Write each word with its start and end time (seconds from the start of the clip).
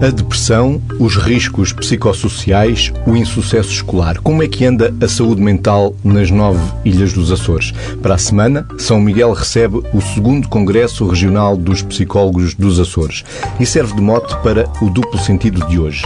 A 0.00 0.08
depressão, 0.08 0.80
os 0.98 1.14
riscos 1.16 1.74
psicossociais, 1.74 2.90
o 3.06 3.14
insucesso 3.14 3.68
escolar. 3.68 4.18
Como 4.20 4.42
é 4.42 4.48
que 4.48 4.64
anda 4.64 4.94
a 4.98 5.06
saúde 5.06 5.42
mental 5.42 5.94
nas 6.02 6.30
nove 6.30 6.58
ilhas 6.86 7.12
dos 7.12 7.30
Açores? 7.30 7.74
Para 8.00 8.14
a 8.14 8.18
semana, 8.18 8.66
São 8.78 8.98
Miguel 8.98 9.30
recebe 9.34 9.82
o 9.92 10.00
segundo 10.00 10.48
Congresso 10.48 11.06
Regional 11.06 11.54
dos 11.54 11.82
Psicólogos 11.82 12.54
dos 12.54 12.80
Açores 12.80 13.26
e 13.60 13.66
serve 13.66 13.94
de 13.94 14.00
mote 14.00 14.34
para 14.38 14.66
o 14.80 14.88
duplo 14.88 15.20
sentido 15.20 15.66
de 15.66 15.78
hoje. 15.78 16.02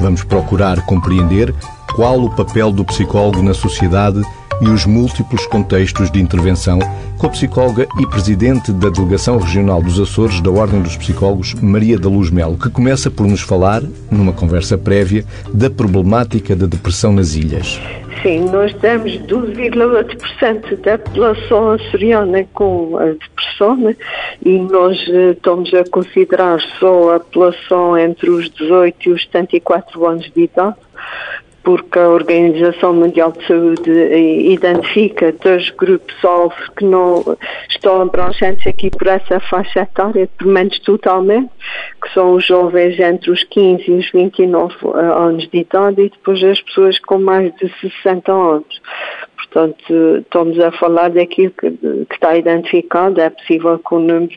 Vamos 0.00 0.22
procurar 0.22 0.86
compreender 0.86 1.52
qual 1.96 2.22
o 2.22 2.30
papel 2.30 2.70
do 2.70 2.84
psicólogo 2.84 3.42
na 3.42 3.54
sociedade 3.54 4.22
e 4.62 4.68
os 4.70 4.86
múltiplos 4.86 5.44
contextos 5.46 6.10
de 6.10 6.20
intervenção 6.20 6.78
com 7.18 7.26
a 7.26 7.30
psicóloga 7.30 7.86
e 8.00 8.06
presidente 8.06 8.72
da 8.72 8.88
Delegação 8.88 9.38
Regional 9.38 9.82
dos 9.82 9.98
Açores 10.00 10.40
da 10.40 10.50
Ordem 10.50 10.80
dos 10.80 10.96
Psicólogos, 10.96 11.54
Maria 11.54 11.98
da 11.98 12.08
Luz 12.08 12.30
Melo, 12.30 12.56
que 12.56 12.70
começa 12.70 13.10
por 13.10 13.26
nos 13.26 13.40
falar, 13.40 13.82
numa 14.10 14.32
conversa 14.32 14.78
prévia, 14.78 15.24
da 15.52 15.68
problemática 15.68 16.54
da 16.54 16.66
depressão 16.66 17.12
nas 17.12 17.34
ilhas. 17.34 17.80
Sim, 18.22 18.48
nós 18.52 18.72
temos 18.74 19.12
12,8% 19.22 20.80
da 20.80 20.96
população 20.96 21.72
açoriana 21.72 22.46
com 22.54 22.96
a 22.96 23.06
depressão 23.06 23.76
né? 23.76 23.96
e 24.44 24.58
nós 24.58 24.96
eh, 25.08 25.32
estamos 25.32 25.74
a 25.74 25.82
considerar 25.90 26.60
só 26.78 27.16
a 27.16 27.20
população 27.20 27.98
entre 27.98 28.30
os 28.30 28.48
18 28.50 29.08
e 29.08 29.12
os 29.12 29.22
74 29.24 30.06
anos 30.06 30.30
de 30.30 30.42
idade 30.42 30.76
porque 31.62 31.98
a 31.98 32.08
Organização 32.08 32.92
Mundial 32.92 33.32
de 33.32 33.46
Saúde 33.46 33.90
identifica 33.90 35.32
dois 35.32 35.70
grupos-alvo 35.70 36.54
que 36.76 36.84
não 36.84 37.36
estão 37.68 38.02
abrangentes 38.02 38.66
aqui 38.66 38.90
por 38.90 39.06
essa 39.06 39.38
faixa 39.40 39.80
etária, 39.80 40.28
pelo 40.38 40.50
menos 40.50 40.78
totalmente, 40.80 41.50
que 42.02 42.12
são 42.12 42.34
os 42.34 42.44
jovens 42.44 42.98
entre 42.98 43.30
os 43.30 43.44
15 43.44 43.84
e 43.88 43.92
os 43.92 44.10
29 44.10 44.74
eh, 44.74 44.98
anos 44.98 45.48
de 45.48 45.58
idade 45.58 46.02
e 46.02 46.10
depois 46.10 46.42
as 46.42 46.60
pessoas 46.60 46.98
com 46.98 47.18
mais 47.18 47.54
de 47.56 47.72
60 47.80 48.32
anos. 48.32 48.82
Portanto, 49.36 50.18
estamos 50.18 50.58
a 50.58 50.72
falar 50.72 51.10
daquilo 51.10 51.52
que, 51.52 51.70
que 51.70 52.14
está 52.14 52.36
identificado, 52.36 53.20
é 53.20 53.30
possível 53.30 53.78
que 53.78 53.94
o 53.94 53.98
número 53.98 54.36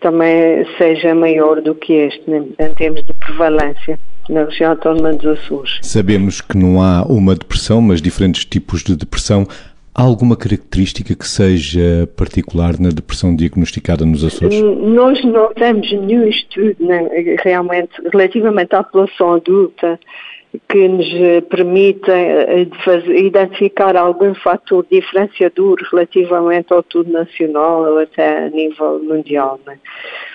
também 0.00 0.66
seja 0.78 1.14
maior 1.14 1.60
do 1.60 1.74
que 1.74 1.92
este, 1.92 2.30
né, 2.30 2.44
em 2.58 2.74
termos 2.74 3.04
de 3.04 3.12
prevalência 3.14 3.98
na 4.28 4.44
região 4.44 4.70
autónoma 4.70 5.12
dos 5.12 5.38
Açores. 5.38 5.78
Sabemos 5.82 6.40
que 6.40 6.56
não 6.56 6.82
há 6.82 7.02
uma 7.02 7.34
depressão, 7.34 7.80
mas 7.80 8.02
diferentes 8.02 8.44
tipos 8.44 8.82
de 8.82 8.96
depressão. 8.96 9.46
Há 9.94 10.02
alguma 10.02 10.36
característica 10.36 11.14
que 11.14 11.26
seja 11.26 12.06
particular 12.16 12.78
na 12.78 12.90
depressão 12.90 13.34
diagnosticada 13.34 14.04
nos 14.04 14.24
Açores? 14.24 14.60
Nós 14.60 15.24
não 15.24 15.52
temos 15.54 15.90
nenhum 15.90 16.26
estudo 16.28 16.76
né, 16.80 17.08
realmente 17.42 17.92
relativamente 18.12 18.74
à 18.74 18.82
população 18.82 19.34
adulta 19.34 19.98
que 20.68 20.88
nos 20.88 21.06
permita 21.48 22.12
eh, 22.12 22.66
identificar 23.14 23.96
algum 23.96 24.34
fator 24.34 24.86
diferenciador 24.90 25.78
relativamente 25.90 26.72
ao 26.72 26.82
tudo 26.82 27.10
nacional 27.10 27.82
ou 27.82 27.98
até 27.98 28.46
a 28.46 28.50
nível 28.50 29.00
mundial. 29.02 29.60
Né? 29.66 29.78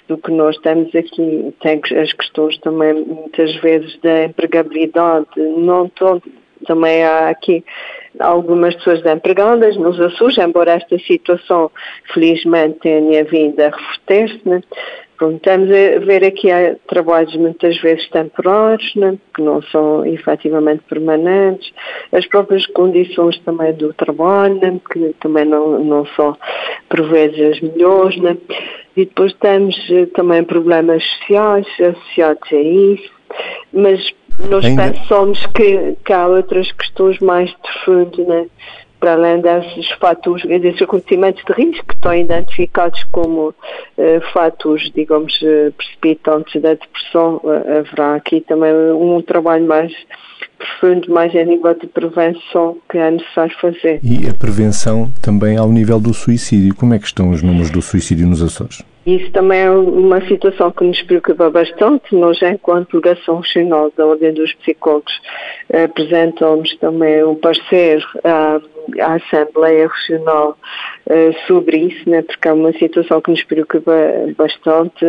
Do 0.07 0.17
que 0.17 0.31
nós 0.31 0.57
temos 0.57 0.93
aqui. 0.95 1.53
Tem 1.61 1.81
as 1.99 2.13
questões 2.13 2.57
também, 2.59 2.93
muitas 2.93 3.55
vezes, 3.57 3.97
da 4.01 4.25
empregabilidade. 4.25 5.27
Não 5.37 5.89
todo, 5.89 6.23
também 6.65 7.03
há 7.03 7.29
aqui 7.29 7.63
algumas 8.19 8.75
pessoas 8.75 9.05
empregadas 9.05 9.77
nos 9.77 9.99
Açores, 9.99 10.37
embora 10.37 10.73
esta 10.73 10.97
situação, 10.99 11.71
felizmente, 12.13 12.79
tenha 12.79 13.23
vindo 13.23 13.59
a 13.59 13.69
reverter-se. 13.69 14.47
Né? 14.47 14.61
estamos 15.29 15.69
a 15.69 15.99
ver 15.99 16.23
aqui 16.23 16.49
há 16.49 16.75
trabalhos 16.87 17.35
muitas 17.35 17.79
vezes 17.79 18.09
temporários, 18.09 18.95
né, 18.95 19.17
que 19.35 19.41
não 19.41 19.61
são 19.61 20.05
efetivamente 20.05 20.83
permanentes, 20.89 21.71
as 22.11 22.25
próprias 22.25 22.65
condições 22.65 23.37
também 23.39 23.73
do 23.73 23.93
trabalho, 23.93 24.55
né, 24.55 24.79
que 24.91 25.13
também 25.19 25.45
não, 25.45 25.79
não 25.83 26.05
são 26.15 26.35
por 26.89 27.07
vezes 27.09 27.57
as 27.57 27.61
melhores, 27.61 28.17
né, 28.17 28.35
e 28.95 29.05
depois 29.05 29.33
temos 29.33 29.75
eh, 29.89 30.05
também 30.07 30.43
problemas 30.43 31.03
sociais 31.03 31.67
associados 31.79 32.51
a 32.51 32.55
isso, 32.55 33.11
mas 33.73 34.13
nós 34.49 34.65
Ainda... 34.65 34.91
pensamos 34.91 35.45
que, 35.47 35.95
que 36.03 36.13
há 36.13 36.27
outras 36.27 36.71
questões 36.71 37.19
mais 37.19 37.49
de 37.49 37.83
fundo, 37.85 38.25
né, 38.25 38.47
para 39.01 39.13
além 39.13 39.41
desses 39.41 39.89
fatores, 39.99 40.45
desses 40.45 40.81
acontecimentos 40.81 41.43
de 41.43 41.53
risco 41.53 41.85
que 41.87 41.95
estão 41.95 42.15
identificados 42.15 43.03
como 43.05 43.49
uh, 43.49 43.53
fatores, 44.31 44.91
digamos, 44.95 45.41
uh, 45.41 45.73
precipitantes 45.75 46.61
da 46.61 46.75
depressão, 46.75 47.41
uh, 47.43 47.79
haverá 47.79 48.15
aqui 48.15 48.41
também 48.41 48.71
um 48.93 49.21
trabalho 49.23 49.65
mais 49.65 49.91
profundo, 50.61 51.11
mais 51.11 51.35
a 51.35 51.43
nível 51.43 51.73
de 51.73 51.87
prevenção 51.87 52.77
que 52.89 52.97
é 52.97 53.09
necessário 53.09 53.55
fazer. 53.59 53.99
E 54.03 54.29
a 54.29 54.33
prevenção 54.33 55.11
também 55.21 55.57
ao 55.57 55.69
nível 55.69 55.99
do 55.99 56.13
suicídio. 56.13 56.75
Como 56.75 56.93
é 56.93 56.99
que 56.99 57.07
estão 57.07 57.31
os 57.31 57.41
números 57.41 57.71
do 57.71 57.81
suicídio 57.81 58.27
nos 58.27 58.43
Açores? 58.43 58.83
Isso 59.05 59.31
também 59.31 59.61
é 59.61 59.71
uma 59.71 60.21
situação 60.27 60.71
que 60.71 60.83
nos 60.83 61.01
preocupa 61.01 61.49
bastante. 61.49 62.15
Nós, 62.15 62.39
enquanto 62.43 63.01
delegação 63.01 63.39
regional 63.39 63.91
da 63.97 64.05
Ordem 64.05 64.31
dos 64.31 64.53
Psicólogos, 64.53 65.19
apresentamos 65.73 66.75
também 66.77 67.23
um 67.23 67.33
parecer 67.33 68.03
à, 68.23 68.61
à 68.99 69.13
Assembleia 69.15 69.87
Regional 69.87 70.57
uh, 71.07 71.47
sobre 71.47 71.77
isso, 71.77 72.09
né, 72.09 72.21
porque 72.21 72.47
é 72.47 72.53
uma 72.53 72.73
situação 72.73 73.21
que 73.21 73.31
nos 73.31 73.43
preocupa 73.43 73.93
bastante, 74.37 75.05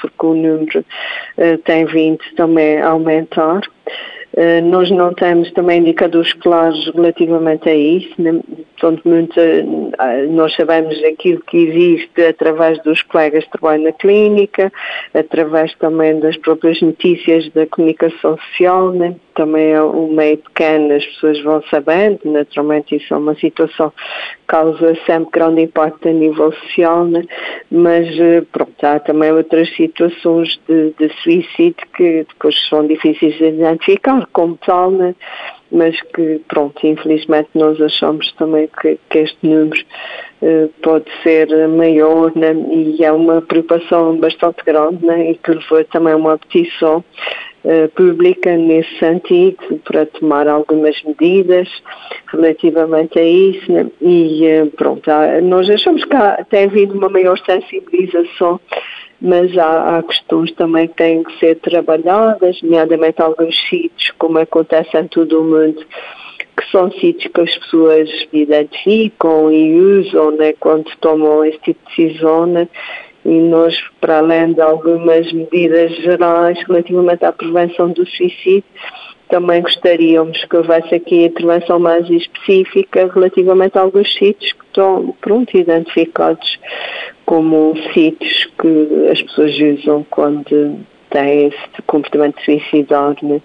porque 0.00 0.26
o 0.26 0.34
número 0.34 0.80
uh, 0.80 1.58
tem 1.64 1.84
vindo 1.86 2.22
também 2.36 2.78
a 2.80 2.90
aumentar. 2.90 3.60
Uh, 4.34 4.62
nós 4.64 4.90
não 4.90 5.14
temos 5.14 5.50
também 5.52 5.80
indicadores 5.80 6.32
claros 6.34 6.90
relativamente 6.94 7.68
a 7.68 7.74
isso, 7.74 8.14
portanto, 8.78 9.08
muito, 9.08 9.40
uh, 9.40 10.32
nós 10.32 10.54
sabemos 10.54 11.02
aquilo 11.04 11.40
que 11.40 11.56
existe 11.56 12.22
através 12.22 12.82
dos 12.82 13.00
colegas 13.02 13.44
que 13.44 13.52
trabalham 13.52 13.84
na 13.84 13.92
clínica, 13.92 14.70
através 15.14 15.74
também 15.76 16.20
das 16.20 16.36
próprias 16.36 16.80
notícias 16.82 17.48
da 17.50 17.66
comunicação 17.66 18.36
social, 18.36 18.92
né? 18.92 19.16
também 19.36 19.72
é 19.72 19.82
um 19.82 20.08
meio 20.12 20.38
pequeno, 20.38 20.94
as 20.94 21.04
pessoas 21.04 21.40
vão 21.42 21.62
sabendo, 21.70 22.20
naturalmente 22.24 22.96
isso 22.96 23.12
é 23.12 23.16
uma 23.16 23.34
situação 23.34 23.90
que 23.90 24.46
causa 24.46 24.96
sempre 25.04 25.30
grande 25.30 25.62
impacto 25.62 26.08
a 26.08 26.12
nível 26.12 26.52
social, 26.52 27.04
né? 27.04 27.22
mas 27.70 28.08
eh, 28.18 28.42
pronto, 28.50 28.72
há 28.82 28.98
também 28.98 29.30
outras 29.32 29.68
situações 29.76 30.58
de, 30.66 30.94
de 30.98 31.12
suicídio 31.22 31.86
que 31.94 32.26
depois 32.28 32.56
são 32.68 32.86
difíceis 32.86 33.36
de 33.36 33.48
identificar 33.48 34.15
como 34.32 34.56
tal, 34.64 34.90
né? 34.90 35.14
mas 35.70 36.00
que, 36.14 36.40
pronto, 36.48 36.86
infelizmente 36.86 37.48
nós 37.54 37.80
achamos 37.80 38.30
também 38.32 38.68
que, 38.80 38.98
que 39.10 39.18
este 39.18 39.38
número 39.46 39.82
uh, 40.42 40.68
pode 40.82 41.06
ser 41.22 41.48
maior 41.68 42.32
né? 42.36 42.52
e 42.70 43.02
é 43.04 43.10
uma 43.10 43.42
preocupação 43.42 44.16
bastante 44.16 44.62
grande 44.64 45.04
né? 45.04 45.32
e 45.32 45.34
que 45.34 45.50
levou 45.50 45.84
também 45.86 46.14
uma 46.14 46.38
petição 46.38 47.04
uh, 47.64 47.88
pública 47.96 48.56
nesse 48.56 48.96
sentido 48.98 49.80
para 49.84 50.06
tomar 50.06 50.46
algumas 50.46 51.02
medidas 51.02 51.68
relativamente 52.30 53.18
a 53.18 53.24
isso 53.24 53.72
né? 53.72 53.86
e 54.00 54.62
uh, 54.62 54.70
pronto, 54.70 55.10
nós 55.42 55.68
achamos 55.68 56.04
que 56.04 56.14
há, 56.14 56.44
tem 56.48 56.64
havido 56.64 56.94
uma 56.94 57.08
maior 57.08 57.38
sensibilização 57.40 58.60
mas 59.20 59.56
há, 59.56 59.98
há, 59.98 60.02
questões 60.02 60.52
também 60.52 60.88
que 60.88 60.94
têm 60.94 61.22
que 61.22 61.38
ser 61.38 61.56
trabalhadas, 61.56 62.60
nomeadamente 62.62 63.20
alguns 63.20 63.56
sítios, 63.68 64.12
como 64.18 64.38
acontece 64.38 64.96
em 64.96 65.08
todo 65.08 65.40
o 65.40 65.44
mundo, 65.44 65.84
que 66.56 66.70
são 66.70 66.90
sítios 66.92 67.32
que 67.32 67.40
as 67.40 67.58
pessoas 67.58 68.08
identificam 68.32 69.50
e 69.52 69.80
usam 69.80 70.30
né, 70.32 70.52
quando 70.58 70.90
tomam 71.00 71.44
este 71.44 71.60
tipo 71.60 71.90
de 71.90 72.06
decisão. 72.08 72.46
Né, 72.46 72.68
e 73.24 73.40
nós, 73.40 73.76
para 74.00 74.18
além 74.18 74.52
de 74.52 74.60
algumas 74.60 75.32
medidas 75.32 75.96
gerais 75.96 76.56
relativamente 76.66 77.24
à 77.24 77.32
prevenção 77.32 77.90
do 77.90 78.06
suicídio, 78.06 78.62
também 79.28 79.60
gostaríamos 79.62 80.44
que 80.44 80.56
houvesse 80.56 80.94
aqui 80.94 81.24
intervenção 81.24 81.80
mais 81.80 82.08
específica 82.08 83.10
relativamente 83.12 83.76
a 83.76 83.80
alguns 83.80 84.12
sítios 84.14 84.52
que 84.52 84.64
estão, 84.64 85.14
pronto, 85.20 85.56
identificados 85.56 86.58
como 87.26 87.74
sítios 87.92 88.48
que 88.58 89.08
as 89.10 89.20
pessoas 89.20 89.54
usam 89.58 90.06
quando 90.08 90.78
têm 91.10 91.48
esse 91.48 91.82
comportamento 91.86 92.40
suicidário. 92.42 93.28
Né? 93.28 93.42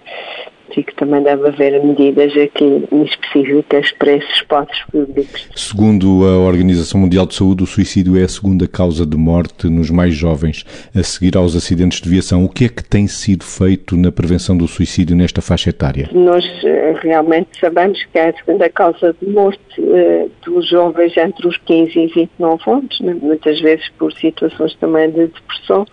E 0.76 0.82
que 0.82 0.94
também 0.94 1.22
deve 1.22 1.48
haver 1.48 1.82
medidas 1.82 2.32
aqui 2.36 2.84
específicas 3.04 3.92
para 3.92 4.12
esses 4.12 4.30
espaços 4.36 4.82
públicos. 4.90 5.48
Segundo 5.54 6.26
a 6.26 6.38
Organização 6.38 7.00
Mundial 7.00 7.26
de 7.26 7.34
Saúde, 7.34 7.62
o 7.62 7.66
suicídio 7.66 8.18
é 8.18 8.24
a 8.24 8.28
segunda 8.28 8.66
causa 8.66 9.06
de 9.06 9.16
morte 9.16 9.68
nos 9.68 9.90
mais 9.90 10.14
jovens, 10.14 10.64
a 10.94 11.02
seguir 11.02 11.36
aos 11.36 11.54
acidentes 11.56 12.00
de 12.00 12.08
viação. 12.08 12.44
O 12.44 12.48
que 12.48 12.66
é 12.66 12.68
que 12.68 12.84
tem 12.84 13.06
sido 13.06 13.44
feito 13.44 13.96
na 13.96 14.10
prevenção 14.12 14.56
do 14.56 14.66
suicídio 14.66 15.16
nesta 15.16 15.40
faixa 15.40 15.70
etária? 15.70 16.08
Nós 16.12 16.44
eh, 16.64 16.94
realmente 17.02 17.48
sabemos 17.60 18.02
que 18.04 18.18
é 18.18 18.28
a 18.28 18.32
segunda 18.32 18.68
causa 18.68 19.14
de 19.20 19.28
morte 19.28 19.80
uh, 19.80 20.30
dos 20.44 20.68
jovens 20.68 21.16
entre 21.16 21.46
os 21.46 21.56
15 21.58 21.98
e 21.98 22.06
29 22.08 22.70
anos, 22.70 23.00
né? 23.00 23.16
muitas 23.20 23.60
vezes 23.60 23.88
por 23.98 24.12
situações 24.12 24.74
também 24.76 25.10
de 25.10 25.26
depressão. 25.26 25.86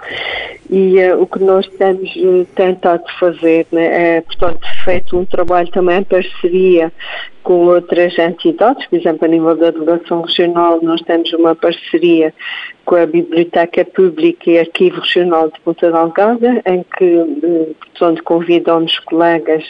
E 0.70 1.00
uh, 1.00 1.22
o 1.22 1.28
que 1.28 1.40
nós 1.40 1.68
temos 1.78 2.10
tentado 2.56 3.04
fazer 3.20 3.66
né, 3.72 4.18
é, 4.18 4.22
portanto, 4.22 4.60
feito 4.84 5.18
um 5.18 5.26
trabalho 5.26 5.70
também 5.70 6.00
em 6.00 6.04
parceria 6.04 6.92
com 7.44 7.66
outras 7.68 8.18
entidades, 8.18 8.86
por 8.88 9.00
exemplo, 9.00 9.26
a 9.26 9.28
nível 9.28 9.56
da 9.56 9.72
delegação 9.72 10.22
regional, 10.22 10.80
nós 10.84 11.02
temos 11.02 11.32
uma 11.34 11.56
parceria 11.56 12.34
com 12.86 12.96
a 12.96 13.06
Biblioteca 13.06 13.84
Pública 13.86 14.52
e 14.52 14.60
Arquivo 14.60 15.02
Regional 15.02 15.50
de 15.50 15.60
Ponta 15.62 15.92
Delgada, 15.92 16.62
em 16.66 16.84
que, 16.84 17.76
portanto, 17.80 18.24
convidamos 18.24 19.00
colegas 19.00 19.64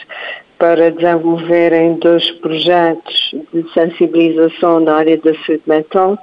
para 0.58 0.90
desenvolverem 0.90 1.94
dois 1.94 2.30
projetos 2.32 3.34
de 3.50 3.72
sensibilização 3.72 4.80
na 4.80 4.96
área 4.96 5.16
da 5.16 5.32
saúde 5.32 5.62
mental, 5.66 6.18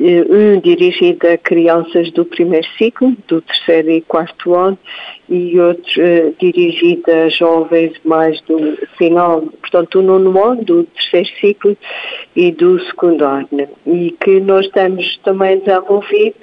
um 0.00 0.58
dirigido 0.60 1.28
a 1.28 1.36
crianças 1.36 2.10
do 2.12 2.24
primeiro 2.24 2.66
ciclo, 2.78 3.14
do 3.28 3.42
terceiro 3.42 3.90
e 3.90 4.00
quarto 4.00 4.54
ano, 4.54 4.78
e 5.28 5.60
outro 5.60 6.02
uh, 6.02 6.34
dirigido 6.40 7.02
a 7.10 7.28
jovens 7.28 7.92
mais 8.04 8.40
do 8.42 8.78
final, 8.96 9.42
portanto, 9.42 10.00
do 10.00 10.02
nono 10.02 10.42
ano, 10.42 10.64
do 10.64 10.84
terceiro 10.84 11.28
ciclo 11.38 11.76
e 12.34 12.50
do 12.50 12.80
secundário. 12.86 13.68
E 13.86 14.10
que 14.12 14.40
nós 14.40 14.66
temos 14.68 15.18
também 15.18 15.58
desenvolvido 15.58 16.36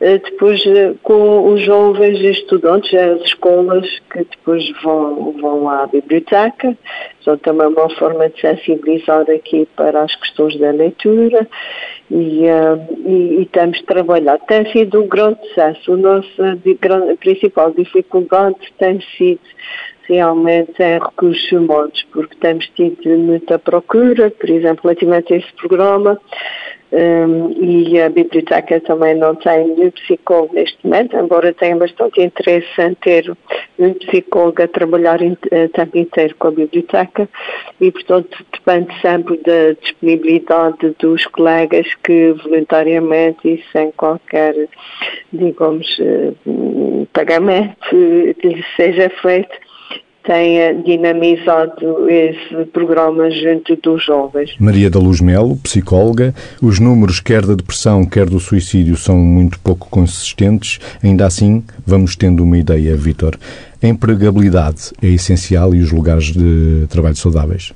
uh, 0.00 0.18
depois 0.24 0.60
uh, 0.66 0.98
com 1.02 1.52
os 1.52 1.62
jovens 1.62 2.18
estudantes, 2.20 2.92
as 2.92 3.22
escolas 3.22 3.88
que 4.10 4.24
depois 4.24 4.68
vão, 4.82 5.32
vão 5.40 5.68
à 5.68 5.86
biblioteca, 5.86 6.76
são 7.22 7.38
também 7.38 7.68
uma 7.68 7.88
forma 7.90 8.28
de 8.28 8.40
sensibilizar 8.40 9.24
aqui 9.30 9.68
para 9.76 10.02
as 10.02 10.14
questões 10.16 10.58
da 10.58 10.72
leitura 10.72 11.46
e, 12.10 12.44
e, 13.06 13.42
e 13.42 13.46
temos 13.46 13.80
trabalhado. 13.82 14.42
Tem 14.46 14.70
sido 14.72 15.02
um 15.02 15.08
grande 15.08 15.38
sucesso. 15.48 15.92
O 15.92 15.96
nosso 15.96 16.56
de, 16.56 16.74
grande, 16.74 17.16
principal 17.16 17.72
dificuldade 17.72 18.56
tem 18.78 19.00
sido 19.16 19.40
realmente 20.08 20.82
em 20.82 20.98
recursos 20.98 21.52
humanos, 21.52 22.04
porque 22.12 22.34
temos 22.36 22.66
tido 22.70 23.18
muita 23.18 23.58
procura, 23.58 24.30
por 24.30 24.48
exemplo, 24.48 24.82
relativamente 24.84 25.34
a 25.34 25.36
esse 25.36 25.52
programa, 25.52 26.18
um, 26.90 27.52
e 27.62 28.00
a 28.00 28.08
biblioteca 28.08 28.80
também 28.80 29.14
não 29.14 29.34
tem 29.34 29.68
nenhum 29.68 29.90
psicólogo 29.90 30.54
neste 30.54 30.78
momento, 30.82 31.16
embora 31.16 31.52
tenha 31.52 31.76
bastante 31.76 32.22
interesse 32.22 32.80
em 32.80 32.94
ter 32.94 33.36
um 33.78 33.92
psicólogo 33.92 34.62
a 34.62 34.68
trabalhar 34.68 35.20
o 35.20 35.36
eh, 35.50 35.68
tempo 35.68 35.98
inteiro 35.98 36.34
com 36.38 36.48
a 36.48 36.50
biblioteca 36.50 37.28
e, 37.78 37.92
portanto, 37.92 38.42
depende 38.52 38.88
sempre 39.02 39.36
da 39.36 39.72
disponibilidade 39.78 40.96
dos 40.98 41.26
colegas 41.26 41.86
que 42.02 42.32
voluntariamente 42.42 43.46
e 43.46 43.62
sem 43.70 43.92
qualquer, 43.92 44.54
digamos, 45.30 45.94
eh, 46.00 46.32
pagamento 47.12 47.76
que 47.90 48.48
lhe 48.48 48.64
seja 48.76 49.10
feito, 49.20 49.67
tenha 50.28 50.74
dinamizado 50.74 52.06
esse 52.10 52.66
programa 52.70 53.30
junto 53.30 53.74
dos 53.76 54.04
jovens. 54.04 54.54
Maria 54.60 54.90
da 54.90 54.98
Luz 54.98 55.22
Melo, 55.22 55.56
psicóloga, 55.56 56.34
os 56.60 56.78
números 56.78 57.18
quer 57.18 57.46
da 57.46 57.54
depressão, 57.54 58.04
quer 58.04 58.26
do 58.28 58.38
suicídio 58.38 58.94
são 58.94 59.16
muito 59.16 59.58
pouco 59.60 59.88
consistentes, 59.88 60.78
ainda 61.02 61.24
assim 61.24 61.64
vamos 61.86 62.14
tendo 62.14 62.44
uma 62.44 62.58
ideia, 62.58 62.94
Vítor. 62.94 63.38
A 63.82 63.86
empregabilidade 63.86 64.92
é 65.00 65.06
essencial 65.06 65.74
e 65.74 65.80
os 65.80 65.90
lugares 65.90 66.26
de 66.26 66.86
trabalho 66.90 67.16
saudáveis? 67.16 67.72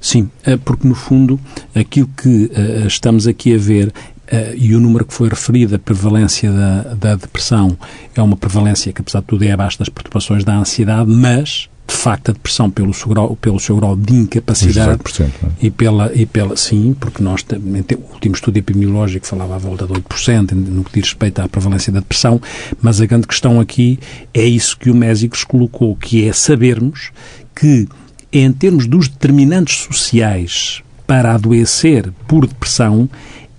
Sim, 0.00 0.30
eh, 0.46 0.56
porque 0.64 0.86
no 0.86 0.94
fundo 0.94 1.40
aquilo 1.74 2.08
que 2.16 2.52
eh, 2.54 2.86
estamos 2.86 3.26
aqui 3.26 3.52
a 3.52 3.58
ver 3.58 3.92
Uh, 4.32 4.54
e 4.54 4.76
o 4.76 4.78
número 4.78 5.04
que 5.04 5.12
foi 5.12 5.28
referido, 5.28 5.74
a 5.74 5.78
prevalência 5.78 6.52
da, 6.52 6.94
da, 6.94 7.14
depressão, 7.16 7.76
é 8.14 8.22
uma 8.22 8.36
prevalência 8.36 8.92
que, 8.92 9.00
apesar 9.00 9.22
de 9.22 9.26
tudo, 9.26 9.42
é 9.42 9.50
abaixo 9.50 9.76
das 9.76 9.88
perturbações 9.88 10.44
da 10.44 10.56
ansiedade, 10.56 11.10
mas, 11.10 11.68
de 11.90 11.96
facto, 11.96 12.30
a 12.30 12.32
depressão, 12.32 12.70
pelo 12.70 12.94
seu 12.94 13.08
grau, 13.08 13.36
pelo 13.36 13.58
seu 13.58 13.76
grau 13.76 13.96
de 13.96 14.14
incapacidade 14.14 15.00
é? 15.20 15.26
e, 15.60 15.70
pela, 15.70 16.12
e 16.14 16.24
pela. 16.24 16.56
Sim, 16.56 16.94
porque 16.98 17.20
nós, 17.20 17.42
o 17.42 18.14
último 18.14 18.34
estudo 18.34 18.56
epidemiológico 18.56 19.26
falava 19.26 19.56
à 19.56 19.58
volta 19.58 19.86
de 19.86 19.92
8% 19.94 20.52
no 20.52 20.84
que 20.84 21.00
diz 21.00 21.10
respeito 21.10 21.40
à 21.40 21.48
prevalência 21.48 21.92
da 21.92 21.98
depressão, 21.98 22.40
mas 22.80 23.00
a 23.00 23.06
grande 23.06 23.26
questão 23.26 23.60
aqui 23.60 23.98
é 24.32 24.44
isso 24.44 24.78
que 24.78 24.88
o 24.88 24.94
Mésicos 24.94 25.42
colocou, 25.42 25.96
que 25.96 26.28
é 26.28 26.32
sabermos 26.32 27.10
que, 27.54 27.88
em 28.32 28.52
termos 28.52 28.86
dos 28.86 29.08
determinantes 29.08 29.78
sociais 29.78 30.82
para 31.08 31.34
adoecer 31.34 32.12
por 32.28 32.46
depressão, 32.46 33.10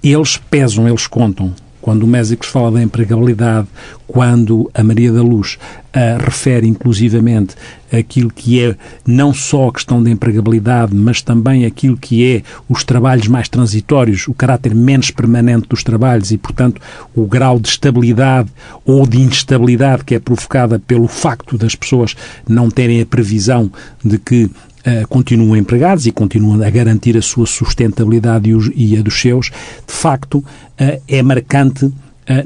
eles 0.01 0.37
pesam, 0.37 0.87
eles 0.87 1.05
contam. 1.05 1.53
Quando 1.81 2.03
o 2.03 2.07
Mésicos 2.07 2.47
fala 2.47 2.71
da 2.71 2.83
empregabilidade, 2.83 3.67
quando 4.07 4.69
a 4.73 4.83
Maria 4.83 5.11
da 5.11 5.21
Luz 5.21 5.57
uh, 5.95 6.23
refere 6.23 6.67
inclusivamente 6.67 7.55
aquilo 7.91 8.29
que 8.29 8.61
é 8.61 8.75
não 9.05 9.33
só 9.33 9.69
a 9.69 9.73
questão 9.73 10.01
da 10.01 10.09
empregabilidade, 10.09 10.93
mas 10.93 11.21
também 11.21 11.65
aquilo 11.65 11.97
que 11.97 12.25
é 12.25 12.43
os 12.69 12.83
trabalhos 12.83 13.27
mais 13.27 13.49
transitórios, 13.49 14.27
o 14.27 14.33
caráter 14.33 14.75
menos 14.75 15.11
permanente 15.11 15.67
dos 15.67 15.83
trabalhos 15.83 16.31
e, 16.31 16.37
portanto, 16.37 16.81
o 17.15 17.25
grau 17.25 17.59
de 17.59 17.69
estabilidade 17.69 18.49
ou 18.85 19.05
de 19.05 19.19
instabilidade 19.19 20.03
que 20.03 20.15
é 20.15 20.19
provocada 20.19 20.79
pelo 20.79 21.07
facto 21.07 21.57
das 21.57 21.75
pessoas 21.75 22.15
não 22.47 22.69
terem 22.69 23.01
a 23.01 23.05
previsão 23.05 23.71
de 24.03 24.17
que 24.17 24.49
uh, 24.85 25.07
continuam 25.07 25.55
empregados 25.55 26.05
e 26.05 26.11
continuam 26.11 26.61
a 26.61 26.69
garantir 26.69 27.17
a 27.17 27.21
sua 27.21 27.45
sustentabilidade 27.45 28.49
e, 28.49 28.53
os, 28.53 28.71
e 28.75 28.97
a 28.97 29.01
dos 29.01 29.19
seus, 29.19 29.47
de 29.47 29.93
facto, 29.93 30.37
uh, 30.37 31.01
é 31.07 31.21
marcante 31.21 31.85
uh, 31.85 31.93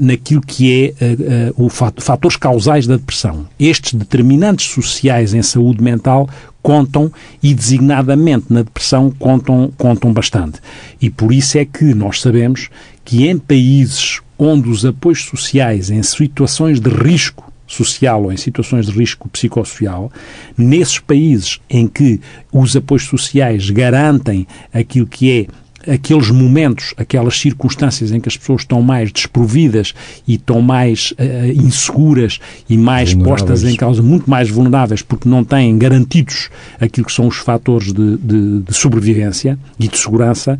naquilo 0.00 0.40
que 0.40 0.94
é 0.98 1.50
uh, 1.54 1.64
o 1.64 1.68
fatores 1.68 2.36
causais 2.36 2.86
da 2.86 2.96
depressão. 2.96 3.46
Estes 3.58 3.94
determinantes 3.94 4.66
sociais 4.66 5.34
em 5.34 5.42
saúde 5.42 5.82
mental 5.82 6.28
contam 6.62 7.12
e 7.42 7.54
designadamente 7.54 8.46
na 8.50 8.62
depressão 8.62 9.10
contam, 9.10 9.72
contam 9.76 10.12
bastante. 10.12 10.60
E 11.00 11.08
por 11.08 11.32
isso 11.32 11.56
é 11.58 11.64
que 11.64 11.94
nós 11.94 12.20
sabemos 12.20 12.68
que 13.04 13.28
em 13.28 13.38
países 13.38 14.20
onde 14.38 14.68
os 14.68 14.84
apoios 14.84 15.24
sociais 15.24 15.90
em 15.90 16.02
situações 16.02 16.80
de 16.80 16.90
risco 16.90 17.52
social 17.66 18.24
ou 18.24 18.32
em 18.32 18.36
situações 18.36 18.86
de 18.86 18.92
risco 18.92 19.28
psicossocial, 19.28 20.10
nesses 20.56 20.98
países 20.98 21.60
em 21.68 21.86
que 21.86 22.20
os 22.52 22.76
apoios 22.76 23.04
sociais 23.04 23.70
garantem 23.70 24.46
aquilo 24.72 25.06
que 25.06 25.30
é 25.30 25.46
aqueles 25.92 26.30
momentos, 26.30 26.92
aquelas 26.96 27.38
circunstâncias 27.38 28.10
em 28.10 28.20
que 28.20 28.28
as 28.28 28.36
pessoas 28.36 28.62
estão 28.62 28.82
mais 28.82 29.12
desprovidas 29.12 29.94
e 30.26 30.34
estão 30.34 30.60
mais 30.60 31.12
uh, 31.12 31.46
inseguras 31.54 32.40
e 32.68 32.76
mais 32.76 33.14
postas 33.14 33.62
em 33.62 33.76
causa, 33.76 34.02
muito 34.02 34.28
mais 34.28 34.50
vulneráveis, 34.50 35.02
porque 35.02 35.28
não 35.28 35.44
têm 35.44 35.78
garantidos 35.78 36.50
aquilo 36.80 37.06
que 37.06 37.12
são 37.12 37.28
os 37.28 37.36
fatores 37.36 37.92
de, 37.92 38.16
de, 38.16 38.60
de 38.60 38.74
sobrevivência 38.74 39.58
e 39.78 39.86
de 39.86 39.96
segurança, 39.96 40.58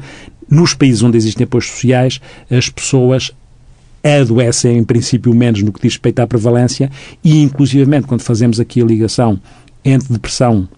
nos 0.48 0.74
países 0.74 1.02
onde 1.02 1.16
existem 1.16 1.44
apoios 1.44 1.66
sociais, 1.66 2.20
as 2.48 2.68
pessoas 2.68 3.32
adoecem, 4.14 4.78
em 4.78 4.84
princípio, 4.84 5.34
menos 5.34 5.62
no 5.62 5.72
que 5.72 5.80
diz 5.80 5.94
respeito 5.94 6.20
à 6.20 6.26
prevalência 6.26 6.90
e, 7.22 7.42
inclusivamente, 7.42 8.06
quando 8.06 8.22
fazemos 8.22 8.60
aqui 8.60 8.80
a 8.80 8.84
ligação 8.84 9.40
entre 9.84 10.12
depressão 10.12 10.68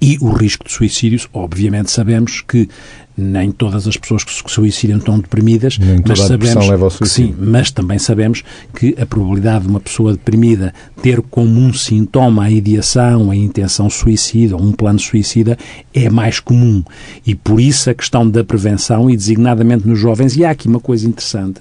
e 0.00 0.18
o 0.20 0.30
risco 0.30 0.64
de 0.64 0.72
suicídios, 0.72 1.28
obviamente 1.32 1.88
sabemos 1.92 2.40
que 2.40 2.68
nem 3.16 3.52
todas 3.52 3.86
as 3.86 3.96
pessoas 3.96 4.24
que 4.24 4.32
se 4.32 4.42
suicidam 4.48 4.98
estão 4.98 5.18
deprimidas, 5.18 5.78
mas 6.08 6.20
sabemos 6.20 6.66
leva 6.66 6.86
ao 6.86 6.90
que 6.90 7.08
sim, 7.08 7.32
mas 7.38 7.70
também 7.70 7.98
sabemos 7.98 8.42
que 8.74 8.96
a 8.98 9.06
probabilidade 9.06 9.64
de 9.64 9.70
uma 9.70 9.78
pessoa 9.78 10.12
deprimida 10.12 10.74
ter 11.00 11.22
como 11.22 11.60
um 11.60 11.72
sintoma 11.72 12.44
a 12.44 12.50
ideação, 12.50 13.30
a 13.30 13.36
intenção 13.36 13.88
suicida 13.88 14.56
ou 14.56 14.62
um 14.62 14.72
plano 14.72 14.98
suicida 14.98 15.56
é 15.94 16.10
mais 16.10 16.40
comum. 16.40 16.82
E 17.24 17.34
por 17.34 17.60
isso 17.60 17.88
a 17.88 17.94
questão 17.94 18.28
da 18.28 18.42
prevenção 18.42 19.08
e 19.08 19.16
designadamente 19.16 19.86
nos 19.86 20.00
jovens, 20.00 20.36
e 20.36 20.44
há 20.44 20.50
aqui 20.50 20.66
uma 20.66 20.80
coisa 20.80 21.06
interessante, 21.06 21.60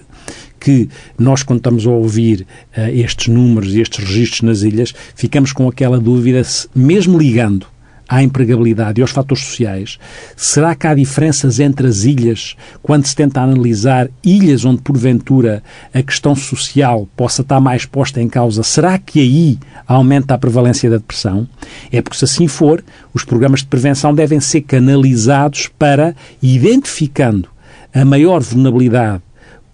que 0.61 0.87
nós, 1.17 1.41
quando 1.41 1.57
estamos 1.57 1.87
a 1.87 1.89
ouvir 1.89 2.45
uh, 2.77 2.81
estes 2.93 3.27
números 3.27 3.73
e 3.73 3.81
estes 3.81 4.05
registros 4.05 4.41
nas 4.43 4.61
ilhas, 4.61 4.93
ficamos 5.15 5.51
com 5.51 5.67
aquela 5.67 5.99
dúvida 5.99 6.43
se, 6.43 6.69
mesmo 6.75 7.17
ligando 7.17 7.65
à 8.07 8.21
empregabilidade 8.21 8.99
e 8.99 9.01
aos 9.01 9.11
fatores 9.11 9.43
sociais, 9.43 9.97
será 10.35 10.75
que 10.75 10.85
há 10.85 10.93
diferenças 10.93 11.61
entre 11.61 11.87
as 11.87 12.03
ilhas 12.03 12.57
quando 12.83 13.07
se 13.07 13.15
tenta 13.15 13.41
analisar 13.41 14.09
ilhas 14.21 14.65
onde, 14.65 14.81
porventura, 14.81 15.63
a 15.93 16.03
questão 16.03 16.35
social 16.35 17.07
possa 17.15 17.41
estar 17.41 17.59
mais 17.61 17.85
posta 17.85 18.21
em 18.21 18.27
causa? 18.27 18.63
Será 18.63 18.97
que 18.99 19.19
aí 19.19 19.57
aumenta 19.87 20.33
a 20.33 20.37
prevalência 20.37 20.89
da 20.89 20.97
depressão? 20.97 21.47
É 21.89 22.01
porque, 22.01 22.17
se 22.17 22.25
assim 22.25 22.49
for, 22.49 22.83
os 23.13 23.23
programas 23.23 23.61
de 23.61 23.67
prevenção 23.67 24.13
devem 24.13 24.41
ser 24.41 24.61
canalizados 24.61 25.69
para, 25.79 26.13
identificando 26.43 27.47
a 27.93 28.03
maior 28.03 28.41
vulnerabilidade 28.41 29.23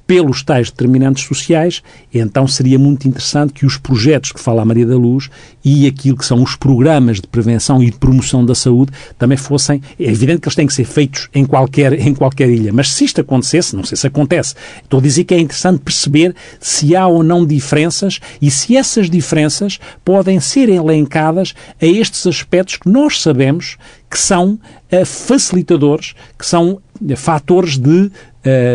pelos 0.07 0.41
tais 0.41 0.71
determinantes 0.71 1.25
sociais, 1.25 1.83
então 2.13 2.47
seria 2.47 2.79
muito 2.79 3.07
interessante 3.07 3.51
que 3.51 3.65
os 3.65 3.77
projetos 3.77 4.31
que 4.31 4.39
fala 4.39 4.61
a 4.61 4.65
Maria 4.65 4.85
da 4.85 4.95
Luz 4.95 5.29
e 5.63 5.85
aquilo 5.85 6.15
que 6.15 6.25
são 6.25 6.41
os 6.41 6.55
programas 6.55 7.19
de 7.19 7.27
prevenção 7.27 7.83
e 7.83 7.91
de 7.91 7.97
promoção 7.97 8.45
da 8.45 8.55
saúde 8.55 8.93
também 9.19 9.37
fossem. 9.37 9.81
É 9.99 10.09
evidente 10.09 10.39
que 10.39 10.47
eles 10.47 10.55
têm 10.55 10.65
que 10.65 10.73
ser 10.73 10.85
feitos 10.85 11.27
em 11.35 11.45
qualquer, 11.45 11.93
em 11.93 12.15
qualquer 12.15 12.49
ilha, 12.49 12.71
mas 12.71 12.93
se 12.93 13.03
isto 13.03 13.19
acontecesse, 13.19 13.75
não 13.75 13.83
sei 13.83 13.97
se 13.97 14.07
acontece, 14.07 14.55
estou 14.81 14.99
a 14.99 15.03
dizer 15.03 15.25
que 15.25 15.33
é 15.33 15.39
interessante 15.39 15.81
perceber 15.81 16.33
se 16.59 16.95
há 16.95 17.05
ou 17.05 17.21
não 17.21 17.45
diferenças 17.45 18.19
e 18.41 18.49
se 18.49 18.77
essas 18.77 19.09
diferenças 19.09 19.77
podem 20.05 20.39
ser 20.39 20.69
elencadas 20.69 21.53
a 21.81 21.85
estes 21.85 22.25
aspectos 22.25 22.77
que 22.77 22.89
nós 22.89 23.21
sabemos 23.21 23.77
que 24.09 24.17
são 24.17 24.53
uh, 24.91 25.05
facilitadores, 25.05 26.13
que 26.37 26.45
são 26.45 26.71
uh, 27.01 27.17
fatores 27.17 27.77
de 27.77 28.09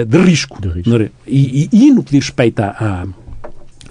de 0.07 0.19
risco. 0.19 0.61
De 0.61 0.69
risco. 0.69 0.91
E, 1.26 1.69
e, 1.73 1.87
e, 1.87 1.91
no 1.93 2.02
que 2.02 2.12
diz 2.12 2.26
respeito 2.26 2.61
à, 2.61 3.07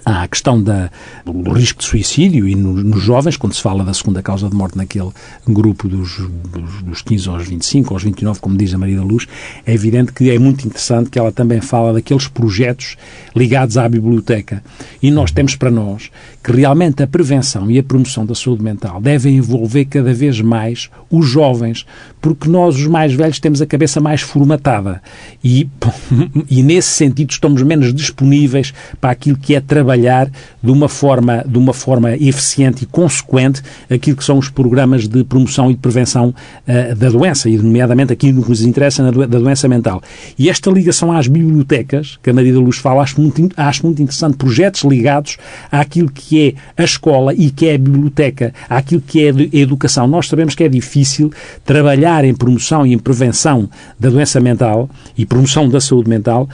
à 0.04 0.26
questão 0.26 0.62
da, 0.62 0.90
do 1.24 1.52
risco 1.52 1.80
de 1.80 1.84
suicídio 1.84 2.48
e 2.48 2.54
no, 2.54 2.72
nos 2.72 3.02
jovens, 3.02 3.36
quando 3.36 3.54
se 3.54 3.62
fala 3.62 3.84
da 3.84 3.94
segunda 3.94 4.22
causa 4.22 4.48
de 4.48 4.54
morte 4.54 4.76
naquele 4.76 5.10
grupo 5.46 5.88
dos, 5.88 6.18
dos, 6.18 6.82
dos 6.82 7.02
15 7.02 7.28
aos 7.28 7.46
25, 7.46 7.94
aos 7.94 8.02
29, 8.02 8.40
como 8.40 8.56
diz 8.56 8.74
a 8.74 8.78
Maria 8.78 8.96
da 8.96 9.04
Luz, 9.04 9.26
é 9.64 9.72
evidente 9.72 10.12
que 10.12 10.30
é 10.30 10.38
muito 10.38 10.66
interessante 10.66 11.10
que 11.10 11.18
ela 11.18 11.30
também 11.30 11.60
fala 11.60 11.92
daqueles 11.92 12.26
projetos 12.28 12.96
ligados 13.34 13.76
à 13.78 13.88
biblioteca. 13.88 14.62
E 15.02 15.10
nós 15.10 15.30
temos 15.30 15.54
para 15.54 15.70
nós 15.70 16.10
que 16.42 16.52
realmente 16.52 17.02
a 17.02 17.06
prevenção 17.06 17.70
e 17.70 17.78
a 17.78 17.82
promoção 17.82 18.26
da 18.26 18.34
saúde 18.34 18.62
mental 18.62 19.00
devem 19.00 19.36
envolver 19.36 19.84
cada 19.84 20.12
vez 20.12 20.40
mais 20.40 20.90
os 21.10 21.26
jovens, 21.26 21.86
porque 22.20 22.48
nós, 22.48 22.76
os 22.76 22.86
mais 22.86 23.12
velhos, 23.12 23.38
temos 23.38 23.62
a 23.62 23.66
cabeça 23.66 24.00
mais 24.00 24.20
formatada 24.20 25.00
e, 25.42 25.68
e 26.50 26.62
nesse 26.62 26.90
sentido 26.90 27.30
estamos 27.30 27.62
menos 27.62 27.94
disponíveis 27.94 28.74
para 29.00 29.10
aquilo 29.10 29.38
que 29.38 29.54
é 29.54 29.60
trabalhar 29.92 30.30
de 30.62 30.70
uma 30.70 30.88
forma, 30.88 31.44
de 31.46 31.58
uma 31.58 31.74
forma 31.74 32.14
eficiente 32.14 32.84
e 32.84 32.86
consequente 32.86 33.62
aquilo 33.90 34.16
que 34.16 34.24
são 34.24 34.38
os 34.38 34.48
programas 34.48 35.06
de 35.06 35.22
promoção 35.24 35.70
e 35.70 35.74
de 35.74 35.80
prevenção 35.80 36.28
uh, 36.66 36.94
da 36.94 37.10
doença, 37.10 37.48
e 37.48 37.58
nomeadamente 37.58 38.12
aquilo 38.12 38.42
que 38.42 38.48
nos 38.48 38.62
interessa 38.62 39.02
na 39.02 39.10
do, 39.10 39.26
da 39.26 39.38
doença 39.38 39.68
mental. 39.68 40.02
E 40.38 40.48
esta 40.48 40.70
ligação 40.70 41.12
às 41.12 41.28
bibliotecas, 41.28 42.18
que 42.22 42.30
a 42.30 42.32
Maria 42.32 42.54
da 42.54 42.60
Luz 42.60 42.78
fala, 42.78 43.02
acho 43.02 43.20
muito, 43.20 43.48
acho 43.56 43.84
muito 43.84 44.00
interessante, 44.00 44.36
projetos 44.36 44.82
ligados 44.82 45.36
àquilo 45.70 46.10
que 46.10 46.56
é 46.76 46.82
a 46.82 46.84
escola 46.84 47.34
e 47.34 47.50
que 47.50 47.66
é 47.66 47.74
a 47.74 47.78
biblioteca, 47.78 48.54
àquilo 48.68 49.02
que 49.02 49.24
é 49.24 49.30
a 49.30 49.56
educação. 49.60 50.06
Nós 50.06 50.28
sabemos 50.28 50.54
que 50.54 50.64
é 50.64 50.68
difícil 50.68 51.30
trabalhar 51.64 52.24
em 52.24 52.34
promoção 52.34 52.86
e 52.86 52.92
em 52.92 52.98
prevenção 52.98 53.68
da 53.98 54.08
doença 54.08 54.40
mental 54.40 54.88
e 55.16 55.26
promoção 55.26 55.68
da 55.68 55.80
saúde 55.80 56.08
mental 56.08 56.48